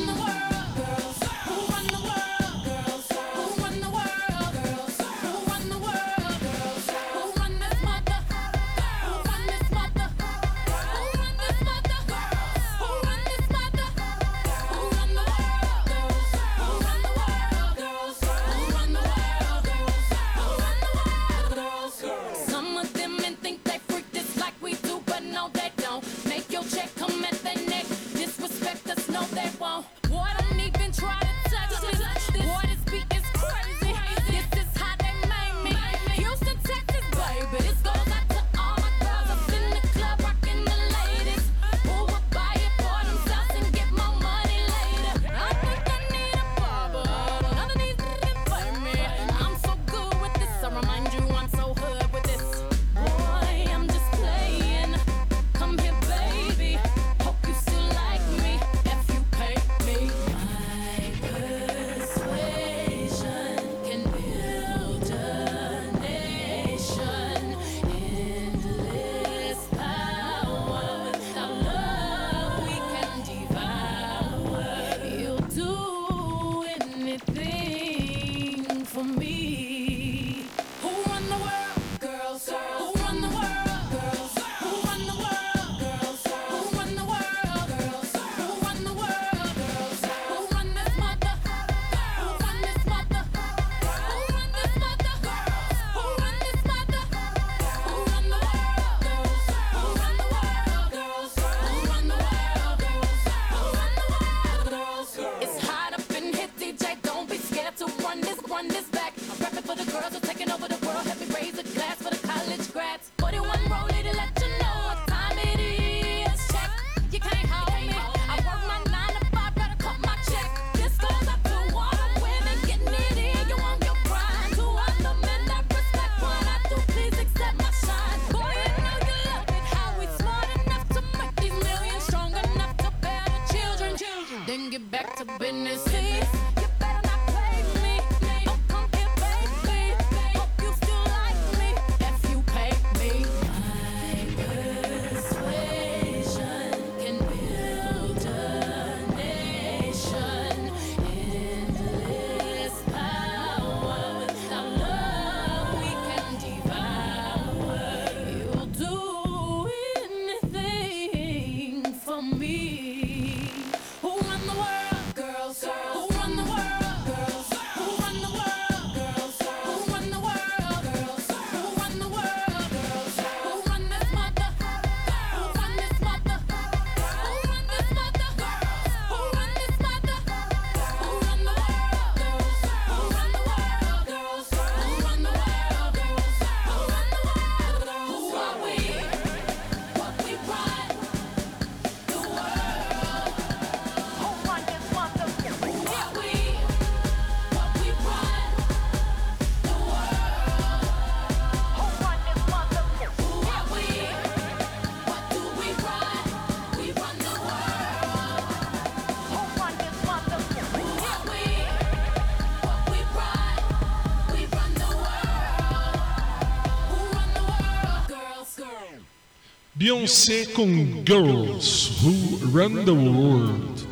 Beyoncé 219.87 220.45
com 220.47 220.67
Girls 221.05 221.93
Who 222.03 222.49
Run 222.51 222.83
the 222.83 222.91
World. 222.91 223.87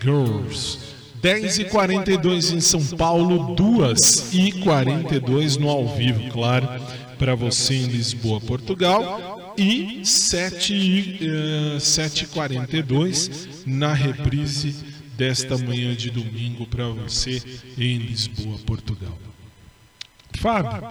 Girls. 0.00 0.78
10 1.20 1.58
e 1.58 1.64
42 1.64 2.52
em 2.52 2.60
São 2.60 2.80
Paulo, 2.96 3.56
2 3.56 4.32
e 4.32 4.52
42 4.62 5.56
no 5.56 5.68
ao 5.68 5.88
vivo, 5.88 6.30
claro, 6.30 6.68
para 7.18 7.34
você 7.34 7.74
em 7.74 7.86
Lisboa, 7.86 8.40
Portugal, 8.40 9.52
e 9.58 10.06
7 10.06 10.72
e, 10.72 11.18
eh, 11.74 11.80
7 11.80 12.22
e 12.22 12.26
42 12.28 13.64
na 13.66 13.92
reprise 13.92 14.72
desta 15.16 15.58
manhã 15.58 15.96
de 15.96 16.10
domingo 16.10 16.64
para 16.64 16.86
você 16.90 17.42
em 17.76 17.98
Lisboa, 17.98 18.56
Portugal. 18.64 19.18
Fábio, 20.38 20.88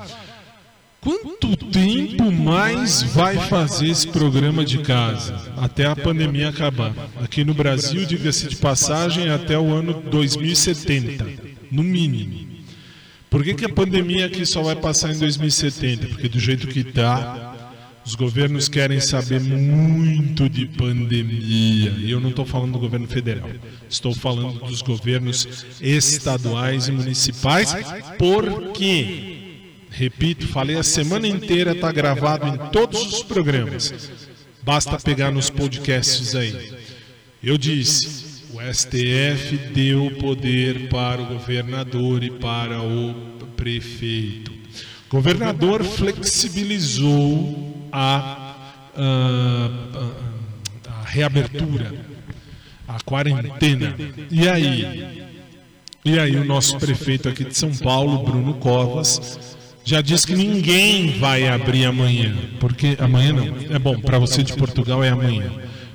quanto 1.01 1.55
tempo 1.57 2.31
mais 2.31 3.01
vai 3.03 3.37
fazer 3.47 3.87
esse 3.87 4.07
programa 4.07 4.65
de 4.65 4.79
casa 4.79 5.51
até 5.57 5.85
a 5.85 5.95
pandemia 5.95 6.49
acabar? 6.49 6.93
Aqui 7.21 7.43
no 7.43 7.53
Brasil, 7.53 8.05
diga-se 8.05 8.47
de 8.47 8.55
passagem, 8.55 9.29
até 9.29 9.57
o 9.57 9.73
ano 9.73 10.01
2070, 10.09 11.25
no 11.71 11.83
mínimo. 11.83 12.47
Por 13.29 13.43
que, 13.43 13.53
que 13.53 13.65
a 13.65 13.69
pandemia 13.69 14.25
aqui 14.25 14.45
só 14.45 14.61
vai 14.61 14.75
passar 14.75 15.13
em 15.13 15.19
2070? 15.19 16.07
Porque 16.07 16.29
do 16.29 16.39
jeito 16.39 16.67
que 16.67 16.79
está, 16.79 17.47
os 18.05 18.15
governos 18.15 18.69
querem 18.69 19.01
saber 19.01 19.41
muito 19.41 20.47
de 20.47 20.65
pandemia. 20.65 21.93
E 21.97 22.09
eu 22.09 22.21
não 22.21 22.29
estou 22.29 22.45
falando 22.45 22.71
do 22.71 22.79
governo 22.79 23.05
federal. 23.05 23.49
Estou 23.89 24.15
falando 24.15 24.59
dos 24.61 24.81
governos 24.81 25.65
estaduais 25.81 26.87
e 26.87 26.93
municipais. 26.93 27.75
Porque, 28.17 29.36
repito, 29.97 30.47
falei 30.47 30.77
a 30.77 30.83
semana 30.83 31.27
inteira, 31.27 31.71
está 31.71 31.91
gravado 31.91 32.47
em 32.47 32.57
todos 32.71 33.01
os 33.13 33.23
programas. 33.23 34.11
Basta 34.63 34.97
pegar 34.99 35.31
nos 35.31 35.49
podcasts 35.49 36.35
aí. 36.35 36.73
Eu 37.41 37.57
disse, 37.57 38.27
o 38.53 38.73
STF 38.73 39.57
deu 39.73 40.11
poder 40.19 40.89
para 40.89 41.21
o 41.21 41.25
governador 41.25 42.23
e 42.23 42.29
para 42.31 42.81
o 42.81 43.13
prefeito. 43.55 44.51
O 44.51 45.09
governador 45.09 45.83
flexibilizou 45.83 47.87
a, 47.91 48.55
a- 48.95 50.11
a 50.89 51.03
reabertura, 51.09 52.05
a 52.87 52.99
quarentena. 53.01 53.95
E 54.29 54.47
aí? 54.47 55.25
E 56.03 56.19
aí 56.19 56.35
o 56.35 56.43
nosso 56.45 56.77
prefeito 56.77 57.29
aqui 57.29 57.45
de 57.45 57.57
São 57.57 57.73
Paulo, 57.75 58.23
Bruno 58.23 58.55
Covas, 58.55 59.56
já 59.87 60.01
disse 60.01 60.27
que 60.27 60.35
ninguém 60.35 61.17
vai 61.17 61.47
abrir 61.47 61.85
amanhã, 61.85 62.35
porque 62.59 62.97
amanhã 62.99 63.31
não. 63.31 63.73
É 63.73 63.79
bom, 63.79 63.97
para 63.97 64.19
você 64.19 64.43
de 64.43 64.51
Portugal 64.51 65.01
é 65.01 65.07
amanhã. 65.07 65.49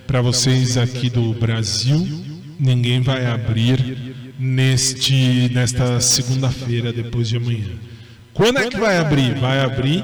Para 0.07 0.23
vocês 0.23 0.79
aqui 0.79 1.11
do 1.11 1.35
Brasil, 1.35 2.09
ninguém 2.59 3.03
vai 3.03 3.27
abrir 3.27 4.15
neste 4.39 5.51
nesta 5.53 6.01
segunda-feira 6.01 6.91
depois 6.91 7.29
de 7.29 7.37
amanhã. 7.37 7.69
Quando 8.33 8.61
é 8.61 8.71
que 8.71 8.79
vai 8.79 8.97
abrir? 8.97 9.35
Vai 9.35 9.61
abrir 9.61 10.03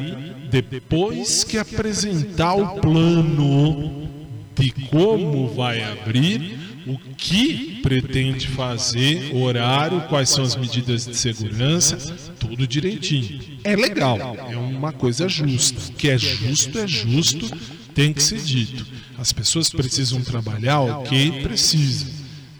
depois 0.50 1.42
que 1.42 1.56
apresentar 1.56 2.52
o 2.56 2.80
plano 2.80 4.06
de 4.54 4.70
como 4.90 5.48
vai 5.48 5.82
abrir, 5.82 6.57
o 6.88 6.98
que 7.16 7.80
pretende 7.82 8.48
fazer, 8.48 9.34
horário, 9.34 10.00
quais 10.08 10.30
são 10.30 10.42
as 10.42 10.56
medidas 10.56 11.06
de 11.06 11.14
segurança, 11.14 11.96
tudo 12.38 12.66
direitinho. 12.66 13.40
É 13.62 13.76
legal, 13.76 14.18
é 14.50 14.56
uma 14.56 14.92
coisa 14.92 15.28
justa. 15.28 15.78
O 15.90 15.92
que 15.92 16.08
é 16.08 16.16
justo 16.16 16.78
é 16.78 16.86
justo, 16.86 17.50
tem 17.94 18.12
que 18.12 18.22
ser 18.22 18.40
dito. 18.40 18.86
As 19.18 19.32
pessoas 19.32 19.68
precisam 19.68 20.20
trabalhar, 20.22 20.80
ok, 20.80 21.42
precisam, 21.42 22.08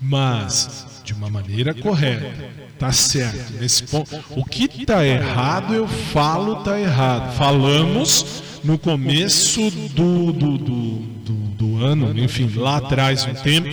mas 0.01 0.87
de 1.05 1.15
uma 1.15 1.31
maneira 1.31 1.73
correta. 1.73 2.33
Tá 2.79 2.93
certo. 2.93 3.55
Nesse 3.59 3.83
ponto, 3.85 4.15
o 4.31 4.45
que 4.45 4.85
tá 4.85 5.05
errado, 5.05 5.75
eu 5.75 5.89
falo 5.89 6.57
tá 6.57 6.79
errado. 6.79 7.35
Falamos 7.37 8.43
no 8.63 8.79
começo 8.79 9.71
do, 9.71 10.33
do, 10.33 10.59
do, 10.59 10.89
do, 10.99 11.33
do 11.33 11.85
ano, 11.85 12.17
enfim, 12.19 12.51
lá 12.55 12.77
atrás 12.77 13.25
um 13.25 13.35
tempo, 13.35 13.69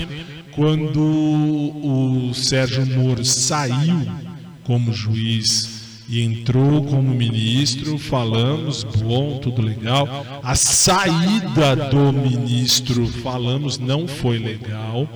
quando 0.56 1.02
o 1.02 2.34
Sérgio 2.34 2.86
Moro 2.86 3.26
saiu 3.26 4.08
como 4.64 4.94
juiz 4.94 5.75
e 6.08 6.22
entrou 6.22 6.84
como 6.84 7.14
ministro, 7.14 7.98
falamos, 7.98 8.84
bom, 8.84 9.40
tudo 9.40 9.62
legal. 9.62 10.08
A 10.44 10.56
saída 10.56 11.76
do 11.90 12.14
ministro, 12.14 13.08
falamos, 13.08 13.78
não 13.80 14.08
foi 14.08 14.38
legal. 14.38 15.10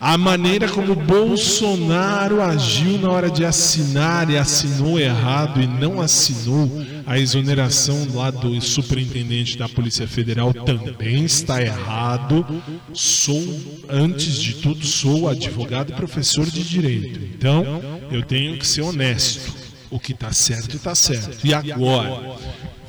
A 0.00 0.16
maneira 0.16 0.66
como 0.66 0.94
Bolsonaro 0.94 2.40
agiu 2.40 2.98
na 2.98 3.10
hora 3.10 3.30
de 3.30 3.44
assinar 3.44 4.30
e 4.30 4.38
assinou 4.38 4.98
errado 4.98 5.60
e 5.60 5.66
não 5.66 6.00
assinou 6.00 6.70
a 7.06 7.18
exoneração 7.18 8.06
lá 8.14 8.30
do 8.30 8.58
superintendente 8.62 9.58
da 9.58 9.68
Polícia 9.68 10.08
Federal 10.08 10.54
também 10.54 11.24
está 11.24 11.60
errado. 11.60 12.46
Sou, 12.94 13.60
antes 13.88 14.40
de 14.40 14.54
tudo, 14.54 14.86
sou 14.86 15.28
advogado 15.28 15.92
e 15.92 15.96
professor 15.96 16.46
de 16.46 16.62
direito. 16.62 17.20
Então, 17.34 17.64
eu 18.10 18.22
tenho 18.22 18.56
que 18.58 18.66
ser 18.66 18.82
honesto. 18.82 19.59
O 19.90 19.98
que 19.98 20.12
está 20.12 20.32
certo, 20.32 20.76
está 20.76 20.94
certo. 20.94 21.44
E 21.44 21.52
agora? 21.52 22.36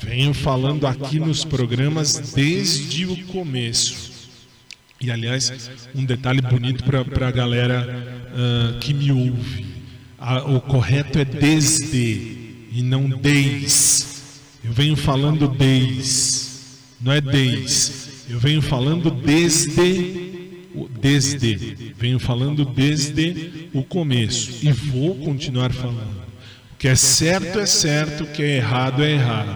Venho 0.02 0.34
falando 0.34 0.86
aqui 0.88 1.20
nos 1.20 1.44
programas 1.44 2.32
desde 2.34 3.06
o 3.06 3.26
começo. 3.26 4.12
E 5.00 5.10
aliás, 5.10 5.70
um 5.96 6.06
detalhe 6.06 6.42
bonito 6.42 6.84
para 6.84 7.28
a 7.28 7.32
galera 7.32 7.88
ah, 8.34 8.78
que 8.80 8.94
me 8.94 9.12
ouve: 9.12 9.66
A- 10.18 10.44
o 10.44 10.62
correto 10.62 11.18
é 11.18 11.26
desde 11.26 12.68
e 12.72 12.82
não 12.84 13.10
desde. 13.10 14.06
Eu 14.64 14.72
venho 14.72 14.96
falando 14.96 15.48
desde, 15.48 16.48
não 17.02 17.12
é 17.12 17.20
desde. 17.20 17.92
Eu 18.30 18.40
venho 18.40 18.62
falando 18.62 19.10
desde, 19.10 20.32
desde. 21.02 21.94
Venho 21.98 22.20
falando 22.20 22.64
desde 22.64 23.70
o 23.74 23.84
começo 23.84 24.52
e 24.62 24.72
vou 24.72 25.16
continuar 25.16 25.74
falando. 25.74 26.21
Que 26.82 26.88
é 26.88 26.96
certo 26.96 27.60
é 27.60 27.66
certo, 27.68 28.26
que 28.26 28.42
é 28.42 28.58
errado 28.58 29.04
é 29.04 29.12
errado. 29.12 29.56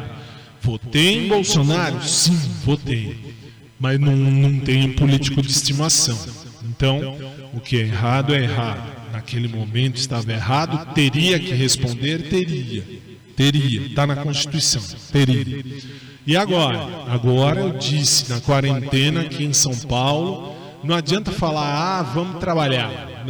Votei 0.61 1.25
em 1.25 1.27
Bolsonaro? 1.27 2.03
Sim, 2.03 2.39
votei. 2.63 3.35
Mas 3.79 3.99
não, 3.99 4.15
não 4.15 4.59
tenho 4.59 4.93
político 4.93 5.41
de 5.41 5.49
estimação. 5.49 6.15
Então, 6.63 7.17
o 7.51 7.59
que 7.59 7.77
é 7.77 7.79
errado 7.79 8.31
é 8.31 8.43
errado. 8.43 9.11
Naquele 9.11 9.47
momento 9.47 9.95
estava 9.95 10.31
errado, 10.31 10.93
teria 10.93 11.39
que 11.39 11.51
responder? 11.51 12.29
Teria. 12.29 12.83
Teria. 13.35 13.87
Está 13.87 14.05
na 14.05 14.17
Constituição. 14.17 14.83
Teria. 15.11 15.65
E 16.27 16.37
agora? 16.37 17.07
Agora 17.07 17.59
eu 17.59 17.71
disse 17.71 18.29
na 18.29 18.39
quarentena 18.39 19.21
aqui 19.21 19.43
em 19.43 19.53
São 19.53 19.75
Paulo. 19.75 20.55
Não 20.83 20.93
adianta 20.93 21.31
falar, 21.31 21.73
ah, 21.99 22.03
vamos 22.03 22.39
trabalhar. 22.39 23.25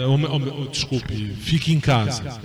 Desculpe, 0.70 1.34
fique 1.40 1.72
em 1.72 1.80
casa. 1.80 2.42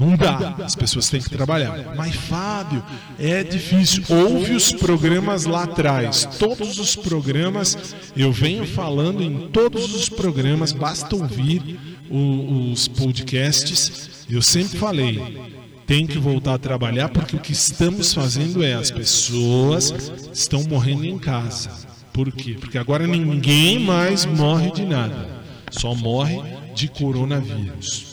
Não 0.00 0.16
dá, 0.16 0.56
as 0.64 0.74
pessoas 0.74 1.10
têm 1.10 1.20
que 1.20 1.28
trabalhar. 1.28 1.94
Mas, 1.94 2.14
Fábio, 2.14 2.82
é 3.18 3.44
difícil. 3.44 4.02
Ouve 4.08 4.52
os 4.52 4.72
programas 4.72 5.44
lá 5.44 5.64
atrás. 5.64 6.26
Todos 6.38 6.78
os 6.78 6.96
programas, 6.96 7.94
eu 8.16 8.32
venho 8.32 8.66
falando 8.66 9.22
em 9.22 9.48
todos 9.48 9.94
os 9.94 10.08
programas, 10.08 10.72
basta 10.72 11.14
ouvir 11.14 11.78
os 12.10 12.88
podcasts. 12.88 14.24
Eu 14.30 14.40
sempre 14.40 14.78
falei, 14.78 15.38
tem 15.86 16.06
que 16.06 16.18
voltar 16.18 16.54
a 16.54 16.58
trabalhar 16.58 17.10
porque 17.10 17.36
o 17.36 17.40
que 17.40 17.52
estamos 17.52 18.14
fazendo 18.14 18.64
é 18.64 18.72
as 18.72 18.90
pessoas 18.90 19.92
estão 20.32 20.64
morrendo 20.64 21.04
em 21.04 21.18
casa. 21.18 21.70
Por 22.12 22.32
quê? 22.32 22.56
Porque 22.58 22.78
agora 22.78 23.06
ninguém 23.06 23.78
mais 23.78 24.24
morre 24.24 24.70
de 24.70 24.84
nada. 24.86 25.40
Só 25.70 25.94
morre 25.94 26.40
de 26.74 26.88
coronavírus. 26.88 28.09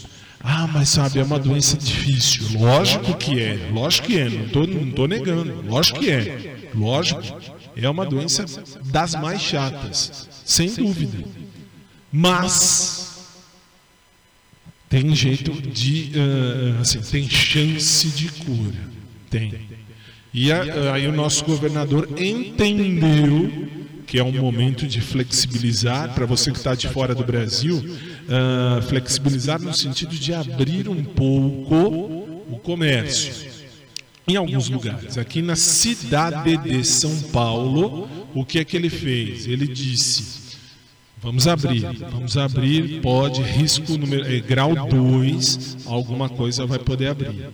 Ah, 0.49 0.65
mas 0.73 0.87
sabe, 0.89 1.19
é 1.19 1.23
uma 1.23 1.37
doença 1.37 1.75
difícil. 1.77 2.57
Lógico 2.59 3.13
que 3.17 3.37
é, 3.39 3.69
lógico 3.71 4.07
que 4.07 4.17
é, 4.17 4.29
não 4.29 4.47
tô, 4.47 4.65
não 4.65 4.91
tô 4.91 5.05
negando. 5.05 5.61
Lógico 5.67 5.99
que 5.99 6.09
é, 6.09 6.55
lógico. 6.73 7.21
É 7.75 7.87
uma 7.89 8.05
doença 8.05 8.45
das 8.85 9.13
mais 9.15 9.41
chatas, 9.41 10.27
sem 10.45 10.73
dúvida. 10.73 11.17
Mas 12.11 13.27
tem 14.89 15.13
jeito 15.13 15.51
de, 15.51 16.11
ah, 16.15 16.81
assim, 16.81 17.01
tem 17.01 17.29
chance 17.29 18.07
de 18.07 18.29
cura, 18.29 18.79
tem. 19.29 19.53
E 20.33 20.51
a- 20.51 20.93
aí 20.93 21.07
o 21.07 21.11
nosso 21.11 21.43
governador 21.43 22.07
entendeu 22.17 23.67
que 24.07 24.17
é 24.17 24.23
um 24.23 24.31
momento 24.31 24.87
de 24.87 25.01
flexibilizar, 25.01 26.13
para 26.13 26.25
você 26.25 26.49
que 26.51 26.57
está 26.57 26.73
de 26.73 26.87
fora 26.87 27.13
do 27.13 27.25
Brasil, 27.25 27.83
ah, 28.29 28.81
flexibilizar 28.81 29.61
no 29.61 29.73
sentido 29.73 30.15
de 30.15 30.33
abrir 30.33 30.89
um 30.89 31.03
pouco 31.03 31.75
o 32.49 32.59
comércio. 32.61 33.47
Em 34.27 34.35
alguns 34.35 34.67
lugares, 34.67 35.17
aqui 35.17 35.41
na 35.41 35.55
cidade 35.55 36.57
de 36.57 36.83
São 36.83 37.17
Paulo, 37.31 38.09
o 38.35 38.43
que 38.43 38.59
é 38.59 38.65
que 38.65 38.75
ele 38.75 38.89
fez? 38.89 39.47
Ele 39.47 39.65
disse: 39.65 40.57
Vamos 41.21 41.47
abrir, 41.47 41.81
vamos 42.11 42.35
abrir, 42.37 43.01
pode, 43.01 43.41
risco 43.41 43.97
número, 43.97 44.27
é, 44.27 44.39
grau 44.41 44.75
2, 44.75 45.77
alguma 45.85 46.27
coisa 46.27 46.65
vai 46.65 46.77
poder 46.77 47.07
abrir. 47.07 47.49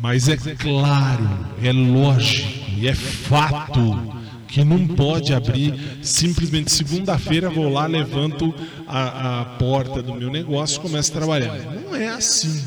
Mas 0.00 0.28
é 0.28 0.36
claro, 0.36 1.28
é 1.62 1.72
lógico 1.72 2.70
e 2.78 2.88
é 2.88 2.94
fato 2.94 4.17
que 4.48 4.64
não 4.64 4.86
pode 4.86 5.32
abrir 5.32 5.74
simplesmente 6.02 6.72
segunda-feira 6.72 7.50
vou 7.50 7.68
lá, 7.68 7.86
levanto 7.86 8.54
a, 8.86 9.40
a 9.40 9.44
porta 9.44 10.02
do 10.02 10.14
meu 10.14 10.30
negócio 10.30 10.78
e 10.78 10.80
começo 10.80 11.12
a 11.12 11.14
trabalhar. 11.14 11.56
Não 11.84 11.94
é 11.94 12.08
assim. 12.08 12.64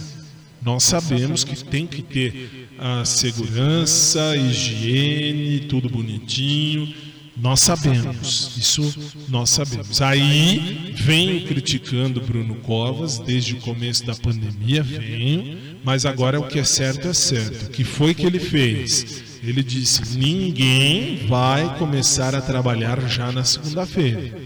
Nós 0.61 0.83
sabemos 0.83 1.43
que 1.43 1.63
tem 1.65 1.87
que 1.87 2.03
ter 2.03 2.69
a 2.77 3.03
segurança, 3.03 4.35
higiene, 4.37 5.61
tudo 5.61 5.89
bonitinho. 5.89 6.93
Nós 7.35 7.61
sabemos, 7.61 8.51
isso 8.55 9.15
nós 9.27 9.49
sabemos. 9.49 9.99
Aí 10.01 10.93
venho 10.95 11.47
criticando 11.47 12.21
Bruno 12.21 12.55
Covas 12.55 13.17
desde 13.17 13.53
o 13.53 13.57
começo 13.57 14.05
da 14.05 14.13
pandemia, 14.13 14.83
venho, 14.83 15.57
mas 15.83 16.05
agora 16.05 16.39
o 16.39 16.47
que 16.47 16.59
é 16.59 16.63
certo 16.63 17.07
é 17.07 17.13
certo. 17.13 17.67
O 17.67 17.69
que 17.69 17.83
foi 17.83 18.13
que 18.13 18.25
ele 18.25 18.39
fez? 18.39 19.23
Ele 19.43 19.63
disse: 19.63 20.17
ninguém 20.17 21.25
vai 21.27 21.77
começar 21.77 22.35
a 22.35 22.41
trabalhar 22.41 22.99
já 23.07 23.31
na 23.31 23.43
segunda-feira. 23.43 24.39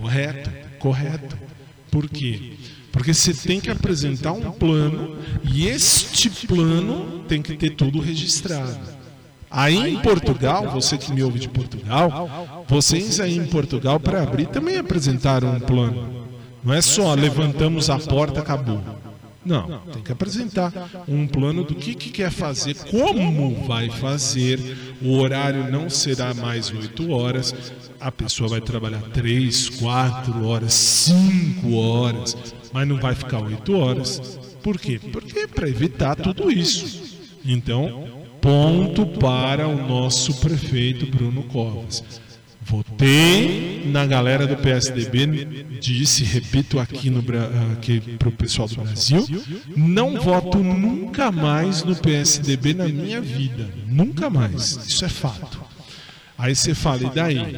Correto, 0.00 0.50
correto. 0.78 1.38
Por 1.90 2.08
quê? 2.08 2.52
Porque 2.92 3.14
você 3.14 3.32
tem 3.32 3.60
que 3.60 3.70
apresentar 3.70 4.32
um 4.32 4.50
plano 4.50 5.16
e 5.44 5.66
este 5.66 6.28
plano 6.46 7.24
tem 7.28 7.40
que 7.40 7.56
ter 7.56 7.70
tudo 7.70 8.00
registrado. 8.00 8.98
Aí 9.50 9.76
em 9.76 9.98
Portugal, 10.00 10.70
você 10.70 10.98
que 10.98 11.12
me 11.12 11.22
ouve 11.22 11.38
de 11.38 11.48
Portugal, 11.48 12.64
vocês 12.68 13.18
aí 13.18 13.36
em 13.36 13.46
Portugal 13.46 13.98
para 13.98 14.22
abrir 14.22 14.46
também 14.46 14.76
apresentaram 14.76 15.54
um 15.54 15.60
plano. 15.60 16.26
Não 16.62 16.74
é 16.74 16.82
só 16.82 17.14
levantamos 17.14 17.88
a 17.88 17.98
porta, 17.98 18.40
acabou. 18.40 18.82
Não, 19.44 19.80
tem 19.92 20.02
que 20.02 20.12
apresentar 20.12 20.72
um 21.06 21.26
plano 21.26 21.64
do 21.64 21.74
que, 21.74 21.94
que 21.94 22.10
quer 22.10 22.30
fazer, 22.30 22.74
como 22.74 23.64
vai 23.66 23.88
fazer. 23.88 24.60
O 25.00 25.18
horário 25.18 25.70
não 25.70 25.88
será 25.88 26.34
mais 26.34 26.70
8 26.70 27.10
horas, 27.10 27.54
a 28.00 28.10
pessoa 28.10 28.50
vai 28.50 28.60
trabalhar 28.60 29.00
3, 29.12 29.70
4 29.70 30.46
horas, 30.46 30.72
5 30.74 31.72
horas, 31.74 32.36
mas 32.72 32.86
não 32.86 32.98
vai 32.98 33.14
ficar 33.14 33.40
8 33.40 33.76
horas. 33.76 34.38
Por 34.62 34.78
quê? 34.78 35.00
Porque 35.12 35.40
é 35.40 35.46
para 35.46 35.68
evitar 35.68 36.16
tudo 36.16 36.50
isso. 36.50 37.18
Então, 37.44 38.06
ponto 38.40 39.06
para 39.06 39.66
o 39.66 39.88
nosso 39.88 40.34
prefeito 40.40 41.06
Bruno 41.06 41.44
Covas. 41.44 42.04
Votei 42.68 43.84
na 43.86 44.04
galera 44.04 44.46
do 44.46 44.54
PSDB, 44.56 45.64
disse, 45.80 46.22
repito 46.22 46.78
aqui, 46.78 47.08
no, 47.08 47.24
aqui 47.72 47.98
para 48.18 48.28
o 48.28 48.32
pessoal 48.32 48.68
do 48.68 48.82
Brasil, 48.82 49.26
não 49.74 50.20
voto 50.20 50.58
nunca 50.58 51.32
mais 51.32 51.82
no 51.82 51.96
PSDB 51.96 52.74
na 52.74 52.86
minha 52.86 53.22
vida. 53.22 53.70
Nunca 53.86 54.28
mais. 54.28 54.76
Isso 54.86 55.02
é 55.02 55.08
fato. 55.08 55.58
Aí 56.36 56.54
você 56.54 56.74
fala, 56.74 57.04
e 57.04 57.10
daí? 57.10 57.56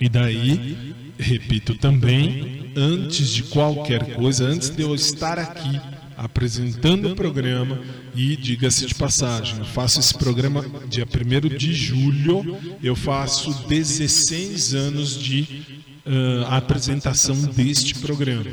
E 0.00 0.08
daí, 0.08 0.94
repito 1.16 1.76
também, 1.76 2.72
antes 2.76 3.28
de 3.28 3.44
qualquer 3.44 4.14
coisa, 4.14 4.44
antes 4.44 4.70
de 4.70 4.82
eu 4.82 4.92
estar 4.92 5.38
aqui 5.38 5.80
apresentando 6.20 7.10
o 7.10 7.16
programa, 7.16 7.80
e 8.14 8.36
diga-se 8.36 8.84
de 8.84 8.94
passagem, 8.94 9.58
eu 9.58 9.64
faço 9.64 10.00
esse 10.00 10.12
programa 10.12 10.62
dia 10.86 11.06
1 11.06 11.56
de 11.56 11.72
julho, 11.72 12.58
eu 12.82 12.94
faço 12.94 13.66
16 13.66 14.74
anos 14.74 15.18
de 15.18 15.80
ah, 16.04 16.58
apresentação 16.58 17.34
deste 17.36 17.94
programa. 17.94 18.50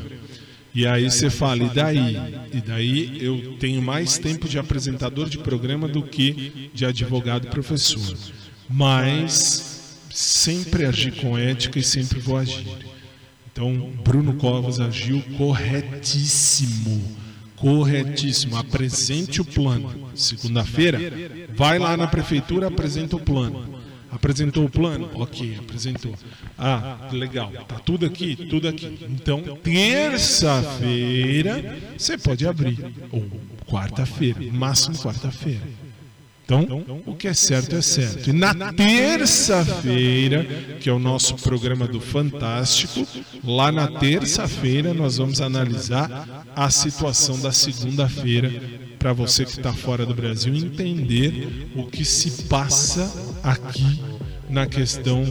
E 0.74 0.88
aí 0.88 1.12
você 1.12 1.30
fala, 1.30 1.64
e 1.64 1.70
daí? 1.70 2.16
E 2.54 2.62
daí 2.62 3.18
eu 3.20 3.58
tenho 3.60 3.82
mais 3.82 4.18
tempo 4.18 4.48
de 4.48 4.58
apresentador 4.58 5.28
de 5.28 5.38
programa 5.38 5.90
do 5.90 6.04
que 6.04 6.70
de 6.74 6.86
advogado 6.86 7.48
professor. 7.48 8.18
Mas 8.70 9.98
sempre 10.10 10.86
agi 10.86 11.12
com 11.12 11.38
ética 11.38 11.80
e 11.80 11.84
sempre 11.84 12.20
vou 12.20 12.38
agir. 12.38 12.66
Então, 13.52 13.92
Bruno 14.06 14.36
Covas 14.36 14.80
agiu 14.80 15.22
corretíssimo. 15.38 17.27
Corretíssimo. 17.58 18.56
Apresente 18.56 19.42
o 19.42 19.46
plano. 19.46 20.10
Segunda-feira, 20.16 21.00
vai 21.54 21.78
lá 21.78 21.98
na 21.98 22.08
prefeitura, 22.08 22.68
apresenta 22.68 23.16
o 23.16 23.20
plano. 23.20 23.78
Apresentou 24.10 24.66
o 24.66 24.70
plano? 24.70 25.10
Ok, 25.16 25.58
apresentou. 25.60 26.16
Ah, 26.58 27.10
legal. 27.12 27.52
Tá 27.68 27.76
tudo 27.76 28.06
aqui? 28.06 28.36
Tudo 28.36 28.70
aqui. 28.70 28.98
Então, 29.10 29.42
terça-feira, 29.62 31.78
você 31.98 32.18
pode 32.18 32.48
abrir. 32.48 32.80
Ou 33.12 33.28
quarta-feira, 33.68 34.40
máximo 34.52 34.96
quarta-feira. 34.96 35.62
Então, 36.48 37.04
o 37.06 37.14
que 37.14 37.28
é 37.28 37.34
certo 37.34 37.76
é 37.76 37.82
certo. 37.82 38.30
E 38.30 38.32
na 38.32 38.72
terça-feira, 38.72 40.46
que 40.80 40.90
é 40.90 40.94
o 40.94 40.98
nosso 40.98 41.36
programa 41.36 41.86
do 41.86 42.00
Fantástico, 42.00 43.06
lá 43.44 43.70
na 43.70 43.88
terça-feira 43.88 44.94
nós 44.94 45.18
vamos 45.18 45.42
analisar 45.42 46.46
a 46.56 46.70
situação 46.70 47.38
da 47.42 47.52
segunda-feira 47.52 48.50
para 48.98 49.12
você 49.12 49.44
que 49.44 49.52
está 49.52 49.74
fora 49.74 50.06
do 50.06 50.14
Brasil 50.16 50.56
entender 50.56 51.70
o 51.76 51.86
que 51.86 52.06
se 52.06 52.44
passa 52.44 53.12
aqui 53.44 54.02
na 54.50 54.66
questão 54.66 55.26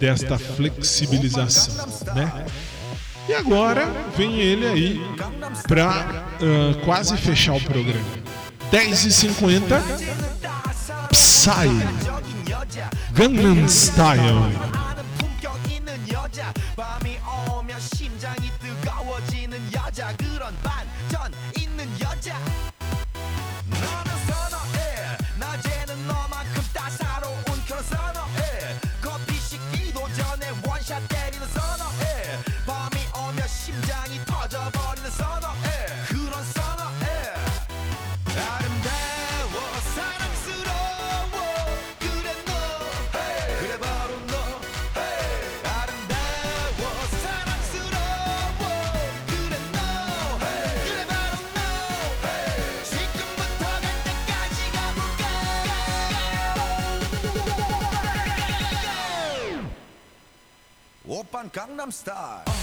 desta 0.00 0.38
flexibilização, 0.38 1.86
né? 2.14 2.46
E 3.28 3.34
agora 3.34 3.86
vem 4.16 4.40
ele 4.40 4.66
aí 4.66 5.00
para 5.68 6.24
quase 6.86 7.14
fechar 7.18 7.54
o 7.54 7.60
programa. 7.60 8.24
10h50 8.72 10.24
Psy 11.14 11.70
Gangnam 13.14 13.68
Style 13.68 14.50
I'm 61.84 61.90
star. 61.90 62.53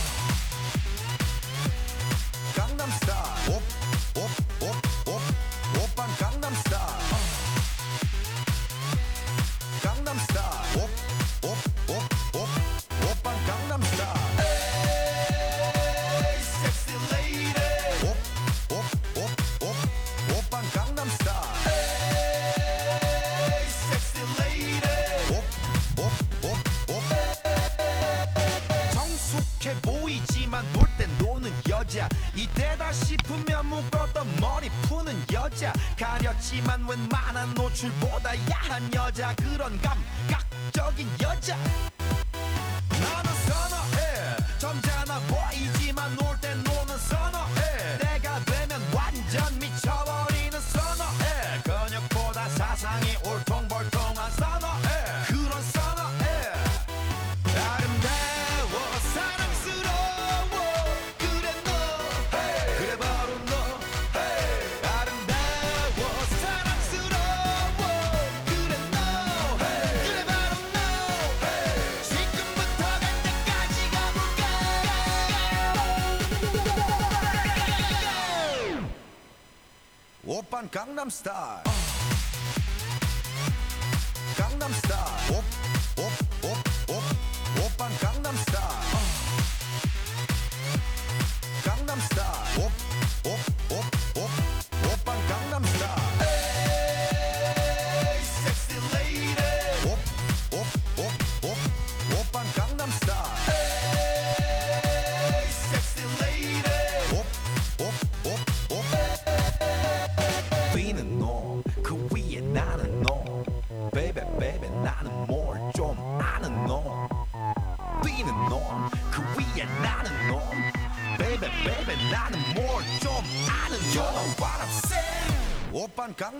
Stop. 81.12 81.50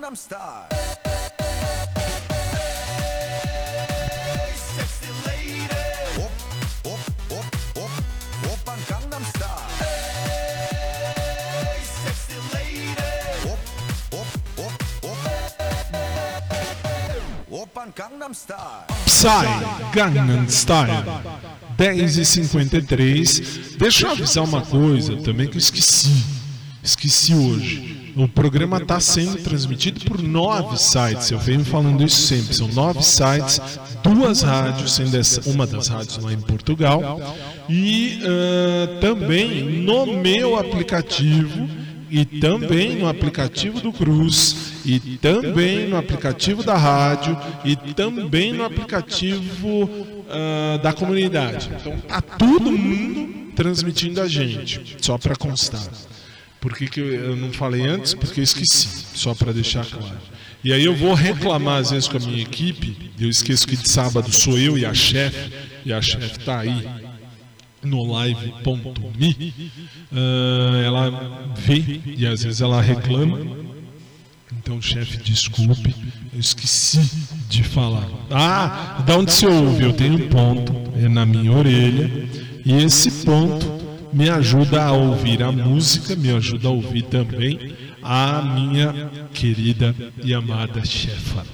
타일 0.02 0.82
Psy 19.06 19.28
Gangnam 19.94 20.48
Style 20.50 21.04
10 21.78 22.18
e 22.18 22.26
53 22.26 23.40
Deixa 23.78 24.08
eu 24.08 24.12
avisar 24.12 24.44
uma 24.44 24.62
coisa 24.62 25.18
também 25.18 25.48
que 25.48 25.58
eu 25.58 25.60
esqueci. 25.60 26.24
Esqueci 26.84 27.36
hoje. 27.36 27.91
O 28.16 28.28
programa 28.28 28.78
está 28.78 29.00
sendo 29.00 29.38
transmitido 29.38 30.02
por 30.02 30.22
nove 30.22 30.78
sites. 30.78 31.32
Eu 31.32 31.40
venho 31.40 31.64
falando 31.64 32.04
isso 32.04 32.22
sempre. 32.28 32.54
São 32.54 32.68
nove 32.70 33.02
sites, 33.04 33.62
duas 34.04 34.42
rádios, 34.42 34.94
sendo 34.94 35.18
essa, 35.18 35.50
uma 35.50 35.66
das 35.66 35.88
rádios 35.88 36.18
lá 36.18 36.34
em 36.34 36.40
Portugal. 36.40 37.20
E 37.70 38.20
ah, 38.24 39.00
também 39.00 39.64
no 39.82 40.06
meu 40.18 40.58
aplicativo 40.58 41.68
e 42.12 42.26
também 42.26 42.98
no 42.98 43.08
aplicativo 43.08 43.80
do 43.80 43.94
Cruz, 43.94 44.74
e 44.86 45.00
também 45.22 45.88
no 45.88 45.96
aplicativo 45.96 46.62
da 46.62 46.76
rádio, 46.76 47.38
e 47.64 47.78
também 47.94 48.52
no 48.52 48.66
aplicativo 48.66 49.90
ah, 50.30 50.78
da 50.84 50.92
comunidade. 50.92 51.70
Então 51.80 51.98
tá 52.02 52.22
todo 52.22 52.70
mundo 52.70 53.54
transmitindo 53.56 54.20
a 54.22 54.28
gente, 54.28 54.98
só 55.00 55.18
para 55.18 55.38
constar. 55.38 55.88
Por 56.62 56.74
que, 56.78 56.88
que 56.88 57.00
eu- 57.02 57.36
não 57.36 57.52
falei 57.52 57.82
antes? 57.86 58.14
Porque 58.14 58.40
eu 58.40 58.44
esqueci, 58.44 58.88
só 59.16 59.34
para 59.34 59.52
deixar 59.52 59.86
claro. 59.86 60.18
E 60.64 60.72
aí 60.72 60.86
eu 60.86 60.96
vou 60.96 61.14
reclamar 61.16 61.80
às 61.82 61.90
vezes 61.90 62.08
com 62.08 62.18
a 62.18 62.20
minha 62.20 62.42
equipe, 62.42 63.12
eu 63.20 63.28
esqueço 63.30 63.68
que 63.68 63.76
de 63.76 63.90
sábado 63.90 64.32
sou 64.32 64.58
eu 64.60 64.78
e 64.78 64.86
a 64.86 64.94
chefe, 64.94 65.52
e 65.84 65.92
a 65.92 66.00
chefe 66.00 66.38
tá 66.42 66.60
aí 66.60 66.88
no 67.84 68.04
live.me, 68.12 69.54
ah, 70.14 70.82
ela 70.86 71.54
vê 71.58 72.00
e 72.16 72.28
às 72.28 72.44
vezes 72.44 72.62
ela 72.62 72.80
reclama. 72.80 73.40
Então, 74.56 74.80
chefe, 74.80 75.18
desculpe, 75.18 75.96
eu 76.32 76.40
esqueci 76.40 77.00
de 77.50 77.64
falar. 77.64 78.08
Ah, 78.30 79.02
da 79.04 79.18
onde 79.18 79.32
você 79.34 79.48
ouve? 79.48 79.84
Eu 79.84 79.94
tenho 79.94 80.14
um 80.14 80.30
ponto, 80.30 80.72
é 80.96 81.10
na 81.10 81.26
minha 81.26 81.52
orelha, 81.52 82.30
e 82.64 82.74
esse 82.84 83.10
ponto 83.26 83.81
me 84.14 84.30
ajuda 84.30 84.84
a 84.84 84.92
ouvir 84.92 85.42
a 85.44 85.52
música, 85.52 86.16
me 86.16 86.32
ajuda 86.32 86.68
a 86.68 86.72
ouvir 86.72 87.04
também 87.04 87.76
a 88.02 88.42
minha 88.42 89.10
querida 89.34 89.96
e 90.24 90.34
amada 90.34 90.84
chefa. 90.84 91.46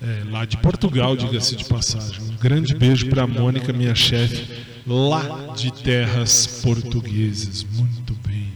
É, 0.00 0.22
lá 0.30 0.44
de 0.44 0.56
Portugal, 0.58 1.16
diga-se 1.16 1.56
de 1.56 1.64
passagem. 1.64 2.20
Um 2.22 2.36
grande 2.36 2.74
beijo 2.74 3.08
para 3.08 3.22
a 3.22 3.26
Mônica, 3.26 3.72
minha 3.72 3.94
chefe, 3.94 4.46
lá 4.86 5.54
de 5.56 5.72
terras 5.72 6.60
portuguesas. 6.62 7.64
Muito 7.64 8.14
bem. 8.26 8.48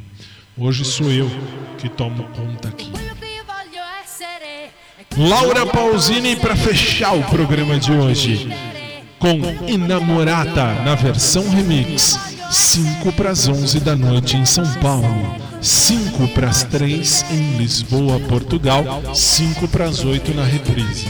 Hoje 0.56 0.84
sou 0.84 1.10
eu 1.10 1.30
que 1.78 1.88
tomo 1.88 2.24
conta 2.34 2.68
aqui. 2.68 2.92
Laura 5.16 5.66
Pausini 5.66 6.36
para 6.36 6.54
fechar 6.54 7.14
o 7.14 7.22
programa 7.24 7.78
de 7.78 7.90
hoje 7.90 8.48
com 9.18 9.38
Inamorata 9.66 10.74
na 10.82 10.94
versão 10.94 11.48
remix. 11.50 12.29
5 12.50 13.12
para 13.12 13.30
as 13.30 13.46
11 13.46 13.78
da 13.78 13.94
noite 13.94 14.36
em 14.36 14.44
São 14.44 14.64
Paulo, 14.80 15.36
5 15.62 16.26
para 16.34 16.48
as 16.48 16.64
3 16.64 17.24
em 17.30 17.56
Lisboa, 17.58 18.18
Portugal, 18.28 18.84
5 19.14 19.68
para 19.68 19.84
as 19.84 20.04
8 20.04 20.34
na 20.34 20.44
reprise. 20.44 21.06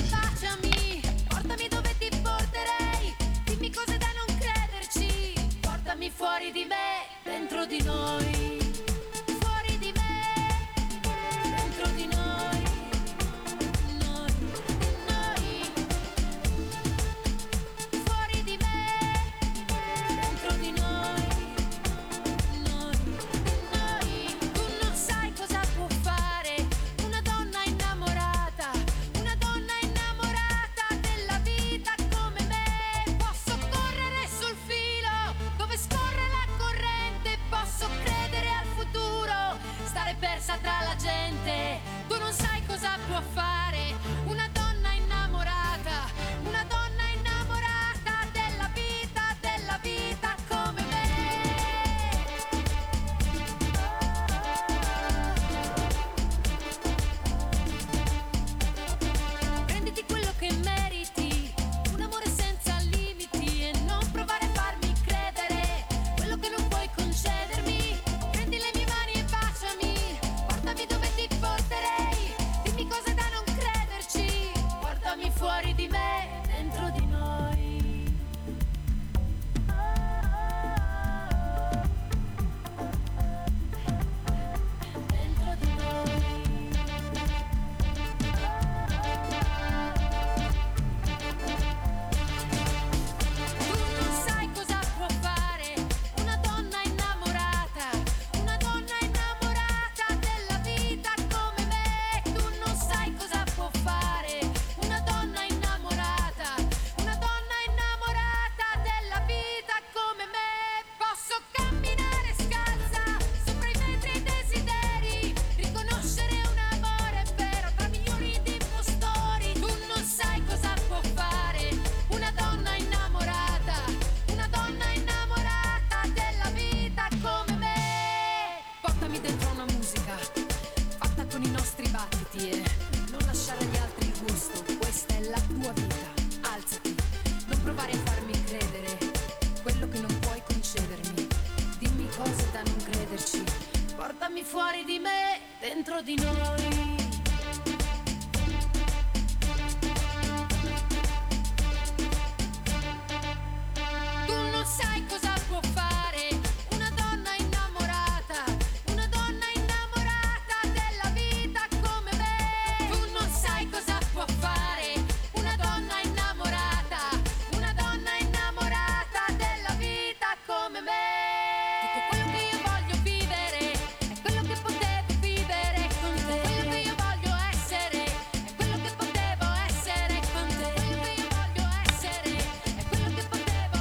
Fuori 144.80 144.84
di 144.84 144.98
me, 144.98 145.38
dentro 145.58 146.00
di 146.02 146.14
noi. 146.16 146.49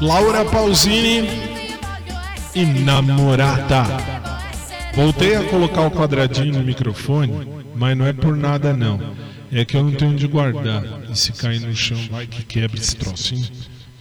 Laura 0.02 0.46
Pausini, 0.46 1.28
Inamorata. 2.56 3.84
Voltei 4.96 5.36
a 5.36 5.44
colocar 5.44 5.82
o 5.82 5.92
quadradinho 5.92 6.54
no 6.54 6.64
microfone, 6.64 7.34
mas 7.76 7.98
não 7.98 8.06
é 8.06 8.14
por 8.14 8.38
nada 8.38 8.72
não. 8.72 8.98
É 9.52 9.66
que 9.66 9.76
eu 9.76 9.84
não 9.84 9.92
tenho 9.92 10.12
onde 10.12 10.26
guardar. 10.26 10.86
E 11.12 11.18
se 11.18 11.34
cair 11.34 11.60
no 11.60 11.76
chão, 11.76 11.98
vai 12.10 12.26
que 12.26 12.46
quebra 12.46 12.80
esse 12.80 12.96
trocinho. 12.96 13.46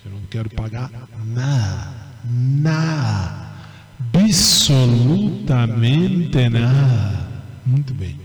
Eu 0.04 0.12
não 0.12 0.20
quero 0.30 0.48
pagar 0.50 0.88
nada. 1.26 1.96
Nada. 2.24 3.48
Absolutamente 4.14 6.48
nada. 6.48 7.26
Muito 7.66 7.92
bem. 7.92 8.16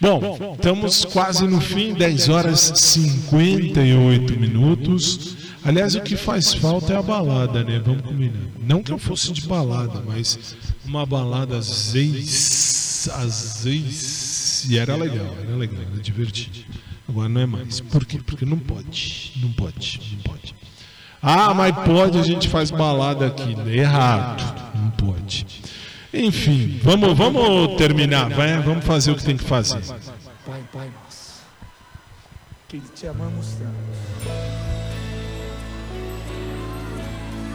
Bom, 0.00 0.54
estamos 0.54 1.04
quase 1.04 1.48
no 1.48 1.60
fim, 1.60 1.94
10 1.94 2.28
horas 2.28 2.70
e 2.70 2.76
58 2.76 4.38
minutos. 4.38 5.41
Aliás, 5.64 5.94
o 5.94 6.00
que 6.00 6.16
faz 6.16 6.52
falta 6.54 6.92
é 6.92 6.96
a 6.96 7.02
balada, 7.02 7.62
né? 7.62 7.80
Vamos 7.84 8.02
combinar. 8.02 8.40
Não 8.58 8.82
que 8.82 8.90
eu 8.90 8.98
fosse 8.98 9.32
de 9.32 9.42
balada, 9.42 10.02
mas 10.06 10.56
uma 10.84 11.06
balada 11.06 11.56
às 11.56 11.92
vezes. 11.92 13.08
Às 13.08 13.64
vezes. 13.64 14.68
E 14.68 14.78
era 14.78 14.96
legal, 14.96 15.34
era 15.40 15.56
legal, 15.56 15.82
era 15.92 16.02
divertido. 16.02 16.60
Agora 17.08 17.28
não 17.28 17.40
é 17.40 17.46
mais. 17.46 17.80
Por 17.80 18.04
quê? 18.04 18.20
Porque 18.24 18.44
não 18.44 18.58
pode. 18.58 19.32
Não 19.36 19.52
pode, 19.52 20.00
não 20.12 20.22
pode. 20.22 20.54
Ah, 21.22 21.54
mas 21.54 21.74
pode, 21.84 22.18
a 22.18 22.22
gente 22.22 22.48
faz 22.48 22.70
balada 22.70 23.26
aqui. 23.26 23.56
Errado. 23.68 24.42
Não 24.74 24.90
pode. 24.90 25.46
Enfim, 26.12 26.78
vamos, 26.82 27.16
vamos 27.16 27.76
terminar, 27.76 28.28
vai, 28.28 28.60
vamos 28.60 28.84
fazer 28.84 29.12
o 29.12 29.16
que 29.16 29.24
tem 29.24 29.36
que 29.36 29.44
fazer. 29.44 29.80
Pai, 30.44 30.62
Pai 30.70 30.90
nosso, 31.02 31.40
que 32.68 32.80
te 32.80 33.06
amamos 33.06 33.46
tanto. 33.52 34.61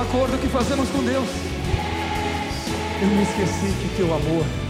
Acordo 0.00 0.38
que 0.38 0.48
fazemos 0.48 0.88
com 0.88 1.02
Deus. 1.02 1.28
Eu 3.02 3.08
me 3.08 3.22
esqueci 3.22 3.72
que 3.80 3.96
teu 3.96 4.06
amor 4.06 4.69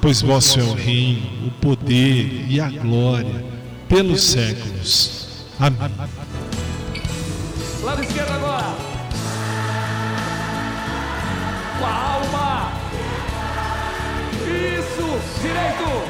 pois 0.00 0.22
vosso 0.22 0.58
é 0.58 0.62
o 0.62 0.74
reino, 0.74 1.48
o 1.48 1.50
poder 1.60 2.46
e 2.48 2.60
a 2.60 2.68
glória 2.68 3.44
pelos 3.88 4.22
séculos. 4.22 5.28
Amém. 5.58 5.78
Lado 7.82 8.02
esquerdo 8.02 8.30
agora. 8.30 8.76
Com 11.78 11.84
a 11.84 11.92
alma. 11.92 12.72
Isso. 14.46 15.40
Direito. 15.42 16.09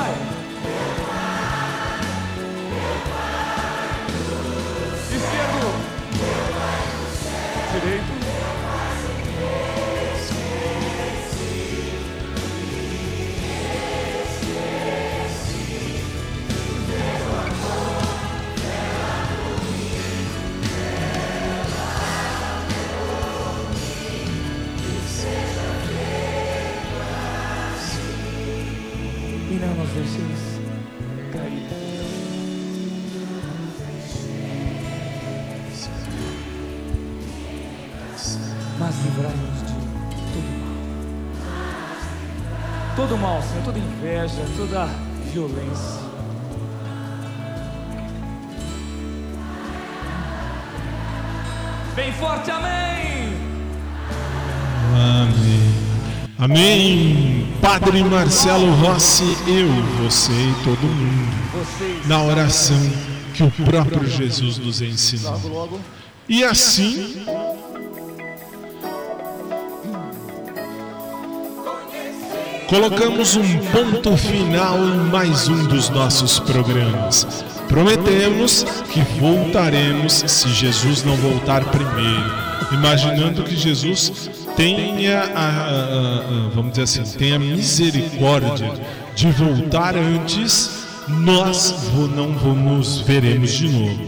Inveja, 44.21 44.45
toda 44.55 44.85
violência. 45.31 46.01
Bem 51.95 52.13
forte, 52.13 52.51
amém! 52.51 53.33
Amém. 54.93 55.71
Amém. 56.37 57.47
Padre 57.61 58.03
Marcelo 58.03 58.73
Rossi, 58.75 59.37
eu, 59.47 59.67
você 60.03 60.31
e 60.31 60.63
todo 60.63 60.81
mundo, 60.81 62.07
na 62.07 62.23
oração 62.23 62.77
que 63.33 63.43
o 63.43 63.51
próprio 63.51 64.07
Jesus 64.07 64.57
nos 64.57 64.81
ensinou. 64.81 65.79
E 66.27 66.43
assim, 66.43 67.20
colocamos 72.71 73.35
um 73.35 73.57
ponto 73.73 74.15
final 74.15 74.77
em 74.79 74.97
mais 75.11 75.49
um 75.49 75.65
dos 75.67 75.89
nossos 75.89 76.39
programas. 76.39 77.43
Prometemos 77.67 78.65
que 78.89 79.01
voltaremos 79.19 80.13
se 80.13 80.47
Jesus 80.49 81.03
não 81.03 81.17
voltar 81.17 81.65
primeiro, 81.65 82.33
imaginando 82.71 83.43
que 83.43 83.57
Jesus 83.57 84.29
tenha, 84.55 85.19
a, 85.19 85.23
a- 85.25 85.47
a- 85.47 86.49
vamos 86.55 86.71
dizer 86.71 86.83
assim, 86.83 87.17
tenha 87.17 87.37
misericórdia 87.37 88.71
de 89.15 89.29
voltar 89.31 89.93
antes, 89.97 90.85
nós 91.09 91.75
não 92.15 92.31
vamos 92.37 93.01
veremos 93.01 93.51
de 93.51 93.67
novo. 93.67 93.99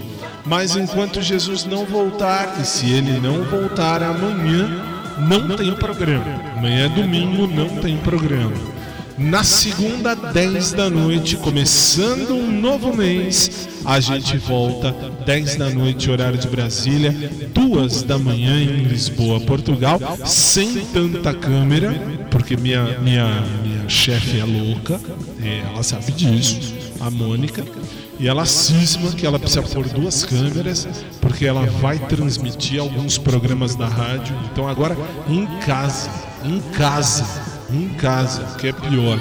Mas 0.46 0.78
enquanto 0.78 1.22
Jesus 1.22 1.66
não 1.66 1.84
voltar, 1.86 2.56
e 2.62 2.66
se 2.66 2.90
ele 2.92 3.20
não 3.20 3.44
voltar 3.44 4.02
amanhã, 4.02 4.93
não 5.20 5.56
tem 5.56 5.74
programa. 5.74 6.26
Amanhã 6.58 6.86
é 6.86 6.90
domingo, 6.90 7.48
não 7.48 7.70
tem 7.82 7.98
programa. 7.98 8.74
Na 9.18 9.44
segunda, 9.44 10.16
10 10.16 10.74
da 10.74 10.90
noite, 10.90 11.38
começando 11.38 12.34
um 12.34 12.52
novo 12.52 12.96
mês, 12.96 13.70
a 13.86 14.00
gente 14.00 14.38
volta 14.38 14.92
10 15.24 15.56
da 15.56 15.70
noite, 15.70 16.10
horário 16.10 16.38
de 16.38 16.48
Brasília, 16.48 17.12
2 17.54 18.02
da 18.04 18.18
manhã 18.18 18.60
em 18.60 18.84
Lisboa, 18.84 19.40
Portugal, 19.42 20.00
sem 20.26 20.84
tanta 20.86 21.32
câmera, 21.32 21.94
porque 22.32 22.58
minha, 22.58 22.98
minha, 23.00 23.44
chefe 23.90 24.40
é 24.40 24.44
louca, 24.44 25.00
ela 25.42 25.84
sabe 25.84 26.12
disso, 26.12 26.74
a 27.00 27.10
Mônica. 27.10 27.64
E 28.20 28.28
ela 28.28 28.46
cisma 28.46 29.12
que 29.12 29.26
ela 29.26 29.40
precisa 29.40 29.64
pôr 29.64 29.88
duas 29.90 30.24
câmeras, 30.24 30.88
porque 31.20 31.46
ela 31.46 31.66
vai 31.66 31.98
transmitir 32.00 32.80
alguns 32.80 33.18
programas 33.18 33.76
da 33.76 33.88
rádio. 33.88 34.36
Então 34.52 34.68
agora 34.68 34.96
em 35.28 35.46
casa, 35.66 36.10
em 36.44 36.60
casa, 36.72 37.26
em 37.72 37.90
casa, 37.90 38.56
que 38.58 38.68
é 38.68 38.74
pior. 38.74 39.20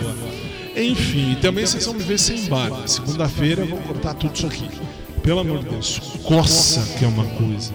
Enfim, 0.76 1.36
também 1.40 1.66
vocês 1.66 1.84
vão 1.84 1.94
me 1.94 2.02
ver 2.02 2.18
sem 2.18 2.46
barba. 2.46 2.86
Segunda-feira 2.86 3.62
eu 3.62 3.68
vou 3.68 3.78
cortar 3.78 4.14
tudo 4.14 4.34
isso 4.34 4.46
aqui. 4.46 4.68
Pelo 5.22 5.40
amor 5.40 5.60
de 5.60 5.70
Deus, 5.70 6.00
coça 6.22 6.80
que 6.98 7.04
é 7.04 7.08
uma 7.08 7.24
coisa. 7.24 7.72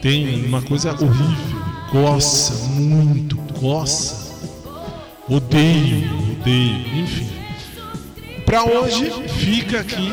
Tem 0.00 0.46
uma 0.46 0.62
coisa 0.62 0.92
horrível. 0.92 1.60
Coça, 1.90 2.54
muito, 2.70 3.36
coça. 3.58 4.19
Odeio, 5.30 6.10
odeio, 6.32 7.02
enfim. 7.04 7.28
Para 8.44 8.64
hoje, 8.64 9.12
fica 9.38 9.78
aqui 9.78 10.12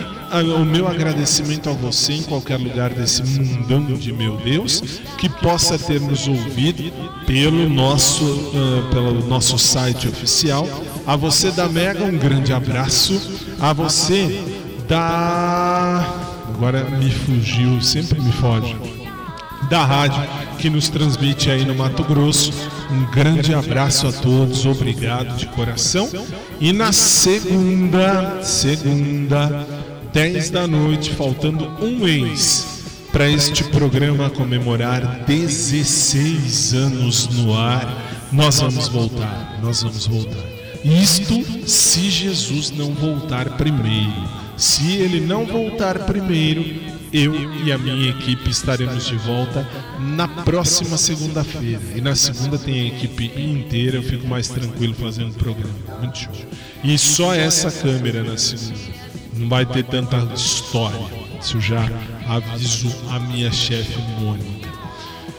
o 0.55 0.63
meu 0.63 0.87
agradecimento 0.87 1.71
a 1.71 1.73
você 1.73 2.13
em 2.13 2.21
qualquer 2.21 2.57
lugar 2.57 2.91
desse 2.91 3.23
mundão 3.23 3.83
de 3.95 4.13
meu 4.13 4.37
Deus, 4.37 5.01
que 5.17 5.27
possa 5.27 5.79
ter 5.79 5.99
nos 5.99 6.27
ouvido 6.27 6.93
pelo 7.25 7.67
nosso, 7.67 8.51
ah, 8.53 8.89
pelo 8.93 9.25
nosso 9.27 9.57
site 9.57 10.07
oficial. 10.07 10.67
A 11.07 11.15
você 11.15 11.49
da 11.49 11.67
Mega, 11.67 12.03
um 12.03 12.15
grande 12.15 12.53
abraço. 12.53 13.19
A 13.59 13.73
você 13.73 14.39
da. 14.87 16.29
Agora 16.47 16.83
me 16.91 17.09
fugiu, 17.09 17.81
sempre 17.81 18.21
me 18.21 18.31
foge 18.33 18.75
da 19.67 19.83
rádio 19.83 20.21
que 20.59 20.69
nos 20.69 20.89
transmite 20.89 21.49
aí 21.49 21.65
no 21.65 21.75
Mato 21.75 22.03
Grosso. 22.03 22.53
Um 22.89 23.11
grande 23.11 23.53
abraço 23.53 24.07
a 24.07 24.11
todos, 24.11 24.65
obrigado 24.65 25.35
de 25.35 25.45
coração. 25.47 26.09
E 26.59 26.71
na 26.71 26.91
segunda, 26.91 28.41
segunda, 28.41 29.67
10 30.13 30.49
da 30.49 30.65
noite, 30.65 31.13
faltando 31.13 31.65
um 31.81 31.99
mês 31.99 32.65
para 33.11 33.29
este 33.29 33.63
programa 33.65 34.29
comemorar 34.29 35.25
16 35.25 36.73
anos 36.73 37.27
no 37.29 37.53
ar, 37.53 38.27
nós 38.31 38.59
vamos 38.59 38.87
voltar, 38.87 39.59
nós 39.61 39.83
vamos 39.83 40.07
voltar. 40.07 40.45
Isto 40.83 41.43
se 41.67 42.09
Jesus 42.09 42.71
não 42.71 42.93
voltar 42.93 43.57
primeiro. 43.57 44.37
Se 44.55 44.93
ele 44.93 45.19
não 45.19 45.45
voltar 45.45 45.99
primeiro, 45.99 46.96
eu 47.11 47.33
e 47.63 47.71
a 47.71 47.77
minha 47.77 48.09
equipe 48.09 48.49
estaremos 48.49 49.05
de 49.05 49.15
volta 49.15 49.67
na 49.99 50.27
próxima 50.27 50.97
segunda-feira. 50.97 51.81
E 51.95 52.01
na 52.01 52.15
segunda 52.15 52.57
tem 52.57 52.81
a 52.81 52.87
equipe 52.87 53.25
inteira, 53.41 53.97
eu 53.97 54.03
fico 54.03 54.27
mais 54.27 54.47
tranquilo 54.47 54.93
fazendo 54.93 55.31
o 55.31 55.35
programa. 55.35 55.73
Muito 56.01 56.17
show. 56.17 56.33
E 56.83 56.97
só 56.97 57.33
essa 57.33 57.71
câmera 57.71 58.23
na 58.23 58.37
segunda. 58.37 58.79
Não 59.35 59.49
vai 59.49 59.65
ter 59.65 59.83
tanta 59.83 60.17
história. 60.33 60.99
Isso 61.39 61.61
já 61.61 61.89
aviso 62.27 62.93
a 63.09 63.19
minha 63.19 63.51
chefe 63.51 63.99
Mônica. 64.19 64.67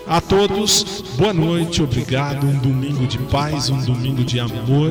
A 0.07 0.23
todos, 0.23 1.05
boa 1.19 1.35
noite, 1.35 1.83
obrigado. 1.83 2.47
Um 2.47 2.59
domingo 2.61 3.07
de 3.07 3.19
paz, 3.19 3.69
um 3.69 3.85
domingo 3.85 4.25
de 4.25 4.41
amor. 4.41 4.91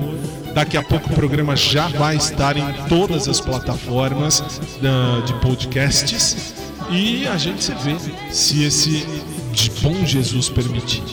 Daqui 0.54 0.78
a 0.78 0.84
pouco 0.84 1.10
o 1.10 1.16
programa 1.16 1.56
já 1.56 1.88
vai 1.88 2.18
estar 2.18 2.56
em 2.56 2.88
todas 2.88 3.28
as 3.28 3.40
plataformas 3.42 4.44
ah, 4.84 5.26
de 5.26 5.34
podcasts. 5.42 6.67
E 6.90 7.28
a 7.28 7.38
gente 7.38 7.64
se 7.64 7.74
vê 7.74 7.98
se 8.32 8.64
esse 8.64 9.06
de 9.52 9.70
bom 9.82 10.06
Jesus 10.06 10.50
permitir. 10.50 11.04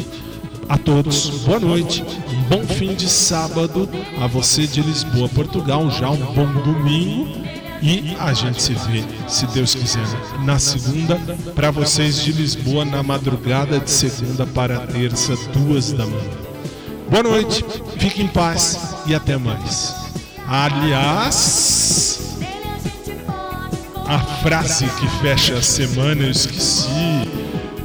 A 0.68 0.78
todos, 0.78 1.30
boa 1.44 1.60
noite, 1.60 2.04
um 2.30 2.42
bom 2.42 2.66
fim 2.66 2.94
de 2.94 3.08
sábado. 3.08 3.88
A 4.20 4.26
você 4.26 4.66
de 4.66 4.80
Lisboa, 4.80 5.28
Portugal, 5.28 5.90
já 5.90 6.10
um 6.10 6.16
bom 6.16 6.46
domingo. 6.62 7.44
E 7.82 8.16
a 8.18 8.32
gente 8.32 8.62
se 8.62 8.72
vê, 8.72 9.04
se 9.28 9.46
Deus 9.48 9.74
quiser, 9.74 10.06
na 10.42 10.58
segunda, 10.58 11.16
para 11.54 11.70
vocês 11.70 12.22
de 12.22 12.32
Lisboa, 12.32 12.82
na 12.84 13.02
madrugada 13.02 13.78
de 13.78 13.90
segunda 13.90 14.46
para 14.46 14.86
terça, 14.86 15.36
duas 15.52 15.92
da 15.92 16.06
manhã. 16.06 16.30
Boa 17.10 17.22
noite, 17.22 17.62
fique 17.98 18.22
em 18.22 18.28
paz 18.28 18.78
e 19.06 19.14
até 19.14 19.36
mais. 19.36 19.94
Aliás, 20.48 22.13
a 24.06 24.18
frase 24.18 24.86
que 24.86 25.08
fecha 25.20 25.54
a 25.54 25.62
semana 25.62 26.22
eu 26.22 26.30
esqueci. 26.30 26.88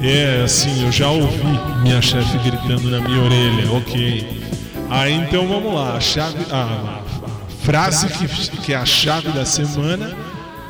É 0.01 0.43
assim, 0.43 0.85
eu 0.85 0.91
já 0.91 1.09
ouvi 1.09 1.43
minha 1.81 2.01
chefe 2.01 2.37
gritando 2.37 2.89
na 2.89 3.01
minha 3.01 3.21
orelha, 3.21 3.71
ok. 3.71 4.41
Aí 4.89 5.13
então 5.13 5.47
vamos 5.47 5.73
lá, 5.73 5.97
a 5.97 5.99
chave. 5.99 6.37
A, 6.51 6.63
a 6.63 7.49
frase 7.63 8.07
que, 8.07 8.27
que 8.57 8.73
é 8.73 8.77
a 8.77 8.85
chave 8.85 9.29
da 9.29 9.45
semana 9.45 10.15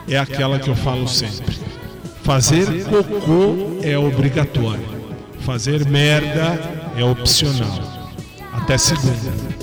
é 0.07 0.17
aquela 0.17 0.59
que 0.59 0.69
eu 0.69 0.75
falo 0.75 1.07
sempre. 1.07 1.57
Fazer 2.23 2.85
cocô 2.85 3.79
é 3.83 3.97
obrigatório. 3.97 4.99
Fazer 5.41 5.85
merda 5.87 6.59
é 6.97 7.03
opcional. 7.03 7.79
Até 8.51 8.77
segunda. 8.77 9.59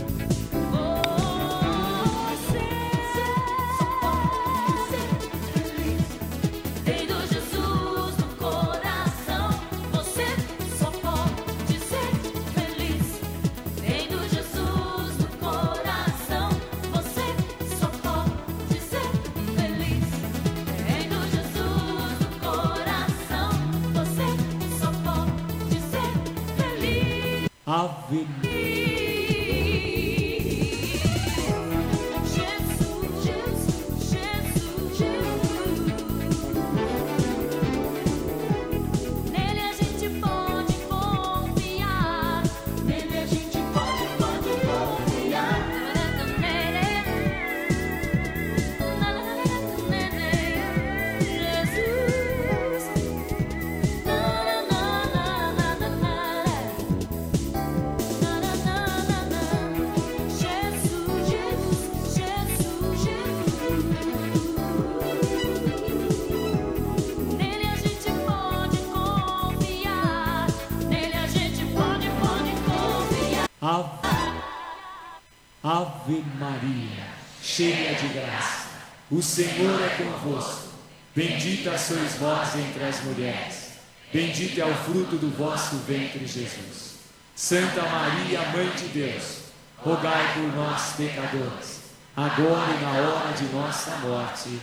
Bendita 81.67 81.79
sois 81.79 82.15
vós 82.15 82.55
entre 82.55 82.85
as 82.85 83.03
mulheres. 83.03 83.71
Bendito 84.13 84.61
é 84.61 84.65
o 84.65 84.75
fruto 84.85 85.17
do 85.17 85.37
vosso 85.37 85.75
ventre, 85.79 86.25
Jesus. 86.25 86.95
Santa 87.35 87.83
Maria, 87.83 88.41
Mãe 88.53 88.71
de 88.77 88.87
Deus, 88.89 89.39
rogai 89.79 90.35
por 90.35 90.55
nós, 90.55 90.93
pecadores, 90.97 91.81
agora 92.17 92.73
e 92.73 92.81
na 92.81 92.93
hora 92.93 93.33
de 93.33 93.45
nossa 93.47 93.97
morte. 93.97 94.61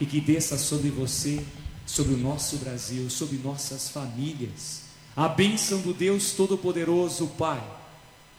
E 0.00 0.06
que 0.06 0.20
desça 0.20 0.56
sobre 0.56 0.88
você, 0.88 1.44
sobre 1.84 2.14
o 2.14 2.18
nosso 2.18 2.58
Brasil, 2.58 3.10
sobre 3.10 3.38
nossas 3.38 3.88
famílias, 3.88 4.82
a 5.16 5.26
bênção 5.26 5.80
do 5.80 5.92
Deus 5.92 6.30
Todo-Poderoso, 6.30 7.26
Pai, 7.36 7.62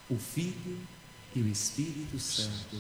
o 0.10 0.16
Filho 0.16 0.78
e 1.36 1.42
o 1.42 1.48
Espírito 1.50 2.18
Santo. 2.20 2.78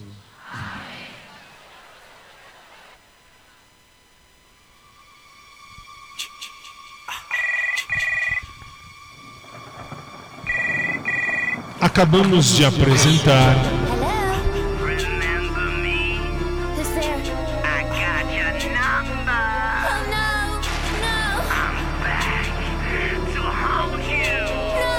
To 23.33 23.41
hold 23.41 24.03
you. 24.11 24.43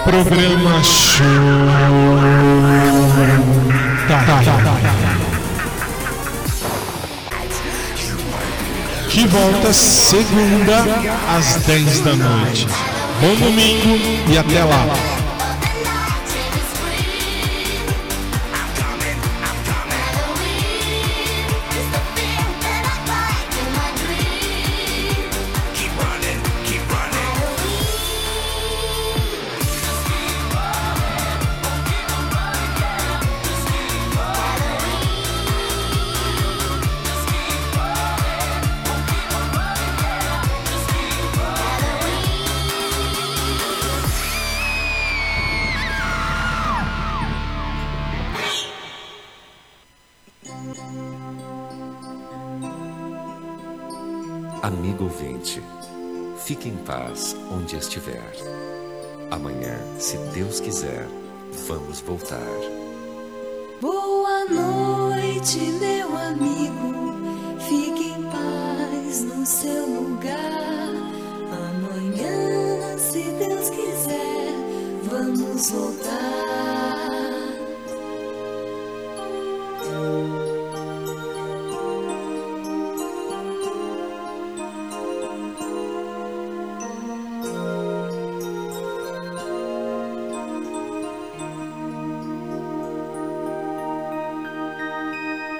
programa 0.05 0.82
Show. 0.82 1.24
Tá, 4.09 4.24
tá, 4.24 4.43
tá. 4.43 4.56
Que 9.10 9.27
volta 9.27 9.73
segunda 9.74 10.85
às 11.36 11.56
10 11.56 12.01
da 12.01 12.14
noite. 12.14 12.66
Bom 13.20 13.35
domingo 13.35 13.98
e 14.31 14.39
até 14.39 14.64
lá. 14.64 15.06